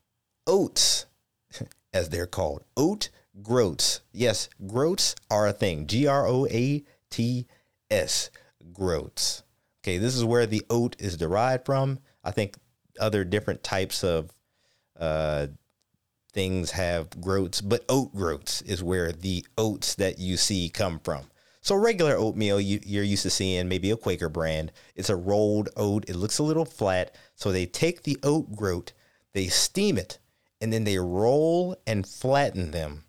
oats, 0.47 1.07
as 1.93 2.09
they're 2.09 2.27
called, 2.27 2.65
oat 2.77 3.11
groats. 3.43 4.01
Yes, 4.13 4.49
groats 4.67 5.15
are 5.31 5.47
a 5.47 5.53
thing. 5.53 5.87
G 5.87 6.07
R 6.07 6.27
O 6.27 6.47
A 6.47 6.83
T 7.11 7.47
S, 7.91 8.31
groats. 8.73 9.43
Okay, 9.83 9.99
this 9.99 10.15
is 10.15 10.25
where 10.25 10.47
the 10.47 10.65
oat 10.71 10.97
is 10.99 11.17
derived 11.17 11.67
from. 11.67 11.99
I 12.23 12.31
think 12.31 12.57
other 13.01 13.25
different 13.25 13.63
types 13.63 14.05
of 14.05 14.31
uh, 14.99 15.49
things 16.33 16.73
have 16.73 17.21
groats, 17.21 17.61
but 17.61 17.85
oat 17.89 18.15
groats 18.15 18.63
is 18.63 18.83
where 18.83 19.13
the 19.13 19.45
oats 19.59 19.95
that 19.97 20.19
you 20.19 20.37
see 20.37 20.69
come 20.69 21.01
from. 21.01 21.25
So 21.63 21.77
regular 21.77 22.17
oatmeal 22.17 22.61
you, 22.61 22.81
you're 22.85 23.05
used 23.05 23.23
to 23.23 23.31
seeing 23.31 23.69
maybe 23.69 23.93
a 23.93 23.97
Quaker 23.97 24.29
brand. 24.29 24.73
It's 24.97 25.09
a 25.09 25.17
rolled 25.17 25.69
oat. 25.77 26.05
It 26.09 26.17
looks 26.17 26.39
a 26.39 26.43
little 26.43 26.65
flat. 26.65 27.15
So 27.37 27.53
they 27.53 27.67
take 27.67 28.03
the 28.03 28.19
oat 28.25 28.55
groat, 28.57 28.93
they 29.33 29.47
steam 29.47 29.97
it, 29.97 30.19
and 30.61 30.73
then 30.73 30.83
they 30.85 30.99
roll 30.99 31.77
and 31.87 32.07
flatten 32.07 32.73
them. 32.73 33.05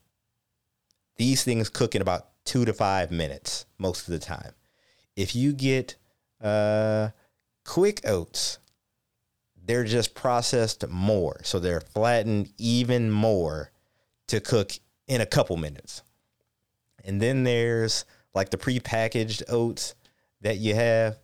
These 1.17 1.43
things 1.43 1.67
cook 1.69 1.95
in 1.95 2.01
about 2.01 2.27
two 2.45 2.63
to 2.65 2.73
five 2.73 3.11
minutes 3.11 3.65
most 3.79 4.07
of 4.07 4.11
the 4.11 4.19
time. 4.19 4.53
If 5.15 5.35
you 5.35 5.53
get 5.53 5.95
uh, 6.39 7.09
quick 7.65 8.07
oats, 8.07 8.59
they're 9.65 9.83
just 9.83 10.13
processed 10.13 10.87
more. 10.87 11.41
So 11.43 11.57
they're 11.57 11.81
flattened 11.81 12.51
even 12.59 13.09
more 13.09 13.71
to 14.27 14.39
cook 14.39 14.73
in 15.07 15.21
a 15.21 15.25
couple 15.25 15.57
minutes. 15.57 16.03
And 17.03 17.21
then 17.21 17.43
there's 17.43 18.05
like 18.33 18.49
the 18.49 18.57
prepackaged 18.57 19.43
oats 19.49 19.95
that 20.41 20.57
you 20.57 20.75
have, 20.75 21.17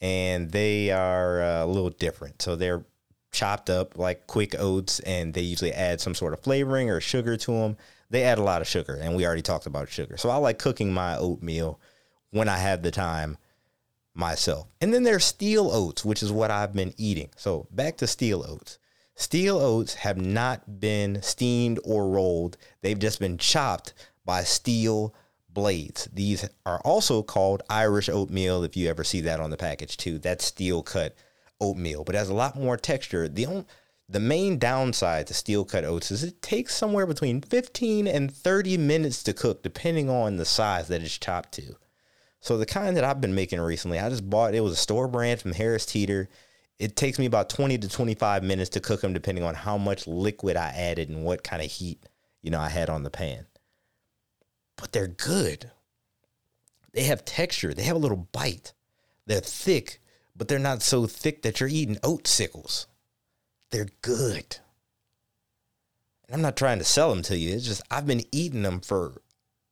and 0.00 0.50
they 0.50 0.90
are 0.90 1.40
uh, 1.42 1.64
a 1.64 1.66
little 1.66 1.90
different. 1.90 2.42
So 2.42 2.56
they're 2.56 2.84
chopped 3.32 3.70
up 3.70 3.98
like 3.98 4.26
quick 4.26 4.54
oats, 4.58 5.00
and 5.00 5.34
they 5.34 5.42
usually 5.42 5.72
add 5.72 6.00
some 6.00 6.14
sort 6.14 6.32
of 6.32 6.40
flavoring 6.40 6.90
or 6.90 7.00
sugar 7.00 7.36
to 7.36 7.52
them. 7.52 7.76
They 8.10 8.22
add 8.24 8.38
a 8.38 8.42
lot 8.42 8.62
of 8.62 8.68
sugar, 8.68 8.98
and 9.00 9.16
we 9.16 9.26
already 9.26 9.42
talked 9.42 9.66
about 9.66 9.88
sugar. 9.88 10.16
So 10.16 10.30
I 10.30 10.36
like 10.36 10.58
cooking 10.58 10.92
my 10.92 11.16
oatmeal 11.16 11.80
when 12.30 12.48
I 12.48 12.58
have 12.58 12.82
the 12.82 12.90
time 12.90 13.38
myself. 14.14 14.68
And 14.80 14.92
then 14.92 15.02
there's 15.02 15.24
steel 15.24 15.70
oats, 15.70 16.04
which 16.04 16.22
is 16.22 16.32
what 16.32 16.50
I've 16.50 16.72
been 16.72 16.94
eating. 16.96 17.30
So 17.36 17.66
back 17.70 17.96
to 17.98 18.06
steel 18.06 18.44
oats. 18.46 18.78
Steel 19.14 19.58
oats 19.58 19.94
have 19.94 20.18
not 20.18 20.80
been 20.80 21.22
steamed 21.22 21.80
or 21.84 22.08
rolled. 22.08 22.56
They've 22.82 22.98
just 22.98 23.18
been 23.18 23.38
chopped 23.38 23.94
by 24.24 24.42
steel 24.44 25.14
blades. 25.56 26.06
These 26.12 26.46
are 26.66 26.80
also 26.82 27.22
called 27.22 27.62
Irish 27.70 28.10
oatmeal 28.10 28.62
if 28.62 28.76
you 28.76 28.88
ever 28.88 29.02
see 29.02 29.22
that 29.22 29.40
on 29.40 29.48
the 29.50 29.56
package 29.56 29.96
too. 29.96 30.18
That's 30.18 30.44
steel 30.44 30.82
cut 30.82 31.16
oatmeal, 31.60 32.04
but 32.04 32.14
has 32.14 32.28
a 32.28 32.34
lot 32.34 32.56
more 32.56 32.76
texture. 32.76 33.26
The 33.26 33.46
only, 33.46 33.64
the 34.06 34.20
main 34.20 34.58
downside 34.58 35.26
to 35.28 35.34
steel 35.34 35.64
cut 35.64 35.84
oats 35.84 36.10
is 36.10 36.22
it 36.22 36.42
takes 36.42 36.76
somewhere 36.76 37.06
between 37.06 37.40
15 37.40 38.06
and 38.06 38.32
30 38.32 38.76
minutes 38.76 39.22
to 39.24 39.32
cook 39.32 39.62
depending 39.62 40.10
on 40.10 40.36
the 40.36 40.44
size 40.44 40.88
that 40.88 41.02
it's 41.02 41.16
chopped 41.16 41.52
to. 41.52 41.74
So 42.40 42.58
the 42.58 42.66
kind 42.66 42.94
that 42.98 43.02
I've 43.02 43.22
been 43.22 43.34
making 43.34 43.58
recently, 43.58 43.98
I 43.98 44.10
just 44.10 44.28
bought 44.28 44.54
it 44.54 44.60
was 44.60 44.74
a 44.74 44.76
store 44.76 45.08
brand 45.08 45.40
from 45.40 45.52
Harris 45.52 45.86
Teeter. 45.86 46.28
It 46.78 46.96
takes 46.96 47.18
me 47.18 47.24
about 47.24 47.48
20 47.48 47.78
to 47.78 47.88
25 47.88 48.44
minutes 48.44 48.68
to 48.70 48.80
cook 48.80 49.00
them 49.00 49.14
depending 49.14 49.42
on 49.42 49.54
how 49.54 49.78
much 49.78 50.06
liquid 50.06 50.58
I 50.58 50.68
added 50.68 51.08
and 51.08 51.24
what 51.24 51.42
kind 51.42 51.62
of 51.62 51.72
heat, 51.72 52.04
you 52.42 52.50
know, 52.50 52.60
I 52.60 52.68
had 52.68 52.90
on 52.90 53.02
the 53.04 53.10
pan. 53.10 53.46
But 54.76 54.92
they're 54.92 55.08
good. 55.08 55.70
They 56.92 57.04
have 57.04 57.24
texture. 57.24 57.74
They 57.74 57.84
have 57.84 57.96
a 57.96 58.00
little 58.00 58.28
bite. 58.32 58.72
They're 59.26 59.40
thick, 59.40 60.00
but 60.36 60.48
they're 60.48 60.58
not 60.58 60.82
so 60.82 61.06
thick 61.06 61.42
that 61.42 61.60
you're 61.60 61.68
eating 61.68 61.98
oat 62.02 62.26
sickles. 62.26 62.86
They're 63.70 63.88
good. 64.02 64.58
And 66.26 66.34
I'm 66.34 66.42
not 66.42 66.56
trying 66.56 66.78
to 66.78 66.84
sell 66.84 67.10
them 67.10 67.22
to 67.24 67.36
you. 67.36 67.54
It's 67.54 67.66
just 67.66 67.82
I've 67.90 68.06
been 68.06 68.24
eating 68.32 68.62
them 68.62 68.80
for 68.80 69.20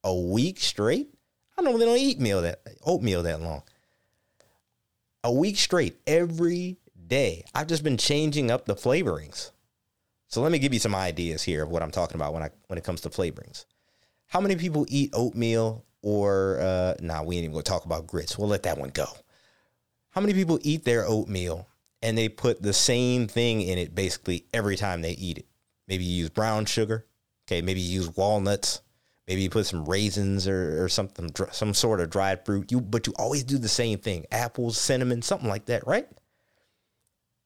a 0.03 0.15
week 0.15 0.61
straight 0.61 1.15
I 1.57 1.63
normally 1.63 1.87
don't 1.87 1.99
eat 1.99 2.21
meal 2.21 2.43
that 2.43 2.61
oatmeal 2.85 3.23
that 3.23 3.41
long. 3.41 3.63
A 5.23 5.33
week 5.33 5.57
straight, 5.57 5.97
every 6.07 6.77
day. 7.07 7.45
I've 7.55 7.67
just 7.67 7.85
been 7.85 7.97
changing 7.97 8.51
up 8.51 8.67
the 8.67 8.75
flavorings. 8.75 9.51
So 10.29 10.43
let 10.43 10.53
me 10.53 10.59
give 10.59 10.75
you 10.75 10.81
some 10.81 10.95
ideas 10.95 11.43
here 11.43 11.63
of 11.63 11.71
what 11.71 11.83
I'm 11.83 11.93
talking 11.93 12.17
about 12.17 12.35
when 12.35 12.43
I 12.43 12.51
when 12.67 12.79
it 12.79 12.85
comes 12.85 13.01
to 13.03 13.11
flavorings. 13.11 13.65
How 14.27 14.41
many 14.41 14.57
people 14.57 14.87
eat 14.89 15.11
oatmeal 15.13 15.85
or 16.05 16.61
uh 16.61 16.95
nah, 17.01 17.23
we 17.23 17.37
ain't 17.37 17.45
even 17.45 17.53
gonna 17.53 17.63
talk 17.63 17.87
about 17.87 18.07
grits. 18.07 18.39
We'll 18.39 18.49
let 18.49 18.65
that 18.65 18.79
one 18.79 18.91
go. 18.91 19.07
How 20.11 20.21
many 20.21 20.35
people 20.35 20.61
eat 20.63 20.85
their 20.85 21.07
oatmeal 21.07 21.67
and 22.03 22.17
they 22.17 22.29
put 22.29 22.63
the 22.63 22.75
same 22.75 23.27
thing 23.27 23.63
in 23.63 23.79
it 23.79 23.95
basically 23.95 24.45
every 24.53 24.77
time 24.77 25.03
they 25.03 25.13
eat 25.13 25.39
it? 25.39 25.47
Maybe 25.89 26.05
you 26.05 26.17
use 26.17 26.31
brown 26.31 26.67
sugar. 26.67 27.07
Okay, 27.49 27.63
maybe 27.63 27.81
you 27.81 28.01
use 28.01 28.15
walnuts. 28.17 28.83
Maybe 29.27 29.41
you 29.41 29.51
put 29.51 29.65
some 29.65 29.87
raisins 29.87 30.47
or, 30.47 30.85
or 30.85 30.89
something, 30.91 31.31
some 31.51 31.73
sort 31.73 32.01
of 32.01 32.11
dried 32.11 32.45
fruit. 32.45 32.71
You, 32.71 32.83
but 32.83 33.07
you 33.07 33.15
always 33.19 33.43
do 33.43 33.57
the 33.57 33.69
same 33.69 33.99
thing: 33.99 34.27
apples, 34.31 34.77
cinnamon, 34.79 35.23
something 35.23 35.49
like 35.49 35.65
that, 35.67 35.87
right? 35.87 36.07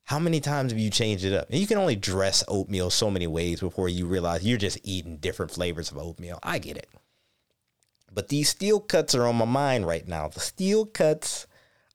How 0.08 0.18
many 0.18 0.40
times 0.40 0.72
have 0.72 0.78
you 0.78 0.88
changed 0.88 1.26
it 1.26 1.34
up? 1.34 1.50
And 1.50 1.60
you 1.60 1.66
can 1.66 1.76
only 1.76 1.94
dress 1.94 2.42
oatmeal 2.48 2.88
so 2.88 3.10
many 3.10 3.26
ways 3.26 3.60
before 3.60 3.90
you 3.90 4.06
realize 4.06 4.42
you're 4.42 4.56
just 4.56 4.78
eating 4.82 5.18
different 5.18 5.50
flavors 5.50 5.90
of 5.90 5.98
oatmeal. 5.98 6.38
I 6.42 6.58
get 6.58 6.78
it. 6.78 6.88
But 8.10 8.28
these 8.28 8.48
steel 8.48 8.80
cuts 8.80 9.14
are 9.14 9.26
on 9.26 9.36
my 9.36 9.44
mind 9.44 9.86
right 9.86 10.08
now. 10.08 10.28
The 10.28 10.40
steel 10.40 10.86
cuts 10.86 11.46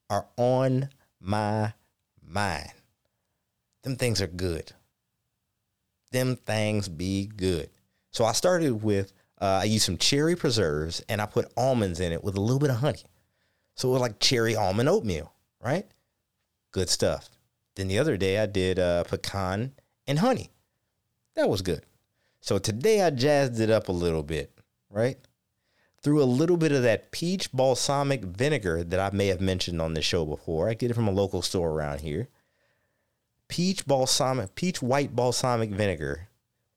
are 0.08 0.28
on 0.36 0.90
my 1.18 1.72
mind. 2.24 2.70
Them 3.82 3.96
things 3.96 4.22
are 4.22 4.28
good. 4.28 4.70
Them 6.12 6.36
things 6.36 6.88
be 6.88 7.26
good. 7.26 7.68
So 8.12 8.24
I 8.24 8.30
started 8.30 8.84
with 8.84 9.12
uh, 9.40 9.58
I 9.62 9.64
used 9.64 9.86
some 9.86 9.96
cherry 9.96 10.36
preserves 10.36 11.02
and 11.08 11.20
I 11.20 11.26
put 11.26 11.52
almonds 11.56 11.98
in 11.98 12.12
it 12.12 12.22
with 12.22 12.36
a 12.36 12.40
little 12.40 12.60
bit 12.60 12.70
of 12.70 12.76
honey. 12.76 13.02
So 13.74 13.88
it 13.88 13.92
was 13.94 14.00
like 14.02 14.20
cherry 14.20 14.54
almond 14.54 14.88
oatmeal, 14.88 15.32
right? 15.60 15.88
Good 16.70 16.88
stuff. 16.88 17.28
Then 17.74 17.88
the 17.88 17.98
other 17.98 18.16
day 18.16 18.38
I 18.38 18.46
did 18.46 18.78
uh, 18.78 19.04
pecan 19.04 19.72
and 20.06 20.18
honey. 20.18 20.50
That 21.34 21.48
was 21.48 21.62
good. 21.62 21.84
So 22.40 22.58
today 22.58 23.02
I 23.02 23.10
jazzed 23.10 23.58
it 23.60 23.70
up 23.70 23.88
a 23.88 23.92
little 23.92 24.22
bit, 24.22 24.52
right? 24.90 25.16
Threw 26.02 26.22
a 26.22 26.24
little 26.24 26.58
bit 26.58 26.72
of 26.72 26.82
that 26.82 27.10
peach 27.10 27.50
balsamic 27.52 28.22
vinegar 28.22 28.84
that 28.84 29.00
I 29.00 29.16
may 29.16 29.28
have 29.28 29.40
mentioned 29.40 29.80
on 29.80 29.94
the 29.94 30.02
show 30.02 30.26
before. 30.26 30.68
I 30.68 30.74
get 30.74 30.90
it 30.90 30.94
from 30.94 31.08
a 31.08 31.12
local 31.12 31.40
store 31.40 31.70
around 31.70 32.02
here. 32.02 32.28
Peach 33.48 33.86
balsamic, 33.86 34.54
peach 34.54 34.82
white 34.82 35.16
balsamic 35.16 35.70
vinegar 35.70 36.28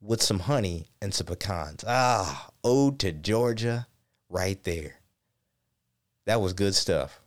with 0.02 0.22
some 0.22 0.40
honey 0.40 0.88
and 1.02 1.14
some 1.14 1.28
pecans. 1.28 1.84
Ah, 1.86 2.50
ode 2.64 3.00
to 3.00 3.12
Georgia 3.12 3.88
right 4.30 4.64
there. 4.64 5.02
That 6.26 6.42
was 6.42 6.54
good 6.54 6.76
stuff. 6.76 7.20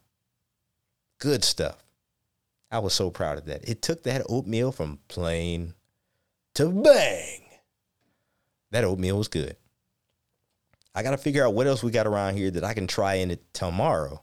Good 1.18 1.44
stuff. 1.44 1.84
I 2.70 2.78
was 2.78 2.94
so 2.94 3.10
proud 3.10 3.38
of 3.38 3.46
that. 3.46 3.68
It 3.68 3.82
took 3.82 4.04
that 4.04 4.22
oatmeal 4.28 4.72
from 4.72 5.00
plain 5.08 5.74
to 6.54 6.70
bang. 6.70 7.42
That 8.70 8.84
oatmeal 8.84 9.18
was 9.18 9.28
good. 9.28 9.56
I 10.94 11.02
got 11.02 11.10
to 11.10 11.18
figure 11.18 11.44
out 11.44 11.54
what 11.54 11.66
else 11.66 11.82
we 11.82 11.90
got 11.90 12.06
around 12.06 12.36
here 12.36 12.50
that 12.50 12.64
I 12.64 12.74
can 12.74 12.86
try 12.86 13.14
in 13.14 13.30
it 13.30 13.42
tomorrow 13.52 14.22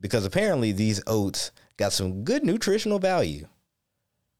because 0.00 0.24
apparently 0.24 0.72
these 0.72 1.02
oats 1.06 1.50
got 1.76 1.92
some 1.92 2.24
good 2.24 2.44
nutritional 2.44 2.98
value, 2.98 3.46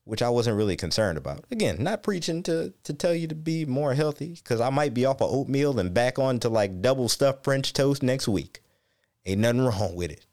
which 0.05 0.23
I 0.23 0.31
wasn't 0.31 0.57
really 0.57 0.77
concerned 0.77 1.19
about. 1.19 1.45
Again, 1.51 1.83
not 1.83 2.03
preaching 2.03 2.43
to 2.45 2.73
to 2.85 2.93
tell 2.93 3.15
you 3.15 3.29
to 3.29 3.35
be 3.35 3.65
more 3.65 3.95
healthy 3.95 4.35
because 4.35 4.61
I 4.61 4.71
might 4.71 4.93
be 4.93 5.07
off 5.07 5.23
of 5.23 5.33
oatmeal 5.33 5.79
and 5.79 5.95
back 5.95 6.19
on 6.19 6.41
to 6.41 6.49
like 6.49 6.83
double 6.83 7.09
stuffed 7.09 7.45
French 7.45 7.73
toast 7.73 8.03
next 8.03 8.29
week. 8.29 8.61
Ain't 9.25 9.41
nothing 9.41 9.63
wrong 9.63 9.95
with 9.95 10.11
it. 10.11 10.27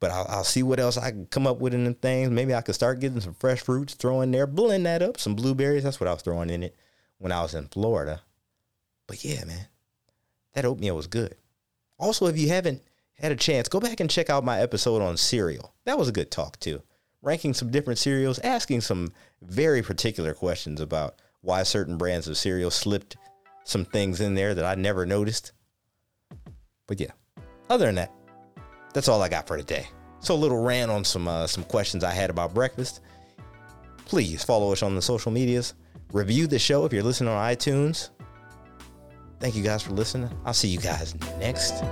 But 0.00 0.10
I'll, 0.10 0.26
I'll 0.28 0.44
see 0.44 0.62
what 0.62 0.78
else 0.78 0.96
I 0.96 1.10
can 1.10 1.26
come 1.26 1.46
up 1.46 1.58
with 1.58 1.74
in 1.74 1.84
the 1.84 1.92
things. 1.92 2.30
Maybe 2.30 2.54
I 2.54 2.60
could 2.60 2.74
start 2.74 3.00
getting 3.00 3.20
some 3.20 3.34
fresh 3.34 3.60
fruits, 3.60 3.94
throw 3.94 4.20
in 4.20 4.30
there, 4.30 4.46
blend 4.46 4.86
that 4.86 5.02
up, 5.02 5.18
some 5.18 5.34
blueberries. 5.34 5.82
That's 5.82 5.98
what 5.98 6.08
I 6.08 6.12
was 6.12 6.22
throwing 6.22 6.50
in 6.50 6.62
it 6.62 6.76
when 7.18 7.32
I 7.32 7.42
was 7.42 7.54
in 7.54 7.66
Florida. 7.66 8.22
But 9.06 9.24
yeah, 9.24 9.44
man, 9.44 9.66
that 10.54 10.64
oatmeal 10.64 10.94
was 10.96 11.06
good. 11.06 11.34
Also, 11.98 12.26
if 12.26 12.38
you 12.38 12.48
haven't 12.48 12.82
had 13.14 13.32
a 13.32 13.36
chance, 13.36 13.68
go 13.68 13.80
back 13.80 13.98
and 13.98 14.08
check 14.08 14.30
out 14.30 14.44
my 14.44 14.60
episode 14.60 15.02
on 15.02 15.16
cereal. 15.16 15.74
That 15.84 15.98
was 15.98 16.08
a 16.08 16.12
good 16.12 16.30
talk 16.30 16.60
too. 16.60 16.82
Ranking 17.20 17.54
some 17.54 17.70
different 17.70 17.98
cereals, 17.98 18.38
asking 18.40 18.82
some 18.82 19.12
very 19.42 19.82
particular 19.82 20.34
questions 20.34 20.80
about 20.80 21.20
why 21.40 21.64
certain 21.64 21.96
brands 21.96 22.28
of 22.28 22.36
cereal 22.36 22.70
slipped 22.70 23.16
some 23.64 23.84
things 23.84 24.20
in 24.20 24.34
there 24.34 24.54
that 24.54 24.64
I 24.64 24.76
never 24.76 25.04
noticed. 25.04 25.52
But 26.86 27.00
yeah, 27.00 27.10
other 27.68 27.86
than 27.86 27.96
that, 27.96 28.12
that's 28.92 29.08
all 29.08 29.22
I 29.22 29.28
got 29.28 29.46
for 29.46 29.56
today. 29.56 29.88
So 30.20 30.34
a 30.34 30.36
little 30.36 30.62
rant 30.62 30.90
on 30.90 31.04
some 31.04 31.28
uh, 31.28 31.46
some 31.46 31.64
questions 31.64 32.04
I 32.04 32.10
had 32.10 32.30
about 32.30 32.54
breakfast. 32.54 33.00
Please 34.04 34.42
follow 34.42 34.72
us 34.72 34.82
on 34.82 34.94
the 34.94 35.02
social 35.02 35.30
medias. 35.30 35.74
Review 36.12 36.46
the 36.46 36.58
show 36.58 36.84
if 36.84 36.92
you're 36.92 37.02
listening 37.02 37.32
on 37.32 37.54
iTunes. 37.54 38.10
Thank 39.38 39.54
you 39.54 39.62
guys 39.62 39.82
for 39.82 39.92
listening. 39.92 40.30
I'll 40.44 40.54
see 40.54 40.68
you 40.68 40.78
guys 40.78 41.14
next. 41.38 41.84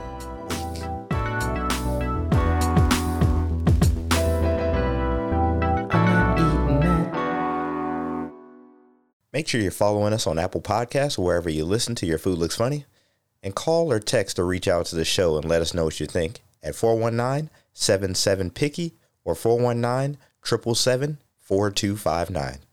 Make 9.32 9.46
sure 9.46 9.60
you're 9.60 9.70
following 9.70 10.14
us 10.14 10.26
on 10.26 10.38
Apple 10.38 10.62
Podcasts 10.62 11.18
wherever 11.18 11.50
you 11.50 11.66
listen 11.66 11.94
to 11.96 12.06
Your 12.06 12.16
Food 12.16 12.38
Looks 12.38 12.56
Funny. 12.56 12.86
And 13.42 13.54
call 13.54 13.92
or 13.92 14.00
text 14.00 14.38
or 14.38 14.46
reach 14.46 14.66
out 14.66 14.86
to 14.86 14.96
the 14.96 15.04
show 15.04 15.36
and 15.36 15.44
let 15.44 15.60
us 15.60 15.74
know 15.74 15.84
what 15.84 16.00
you 16.00 16.06
think 16.06 16.40
at 16.62 16.74
419 16.74 17.50
77 17.72 18.50
Picky 18.50 18.94
or 19.24 19.34
419 19.34 20.18
777 20.42 21.18
4259. 21.38 22.65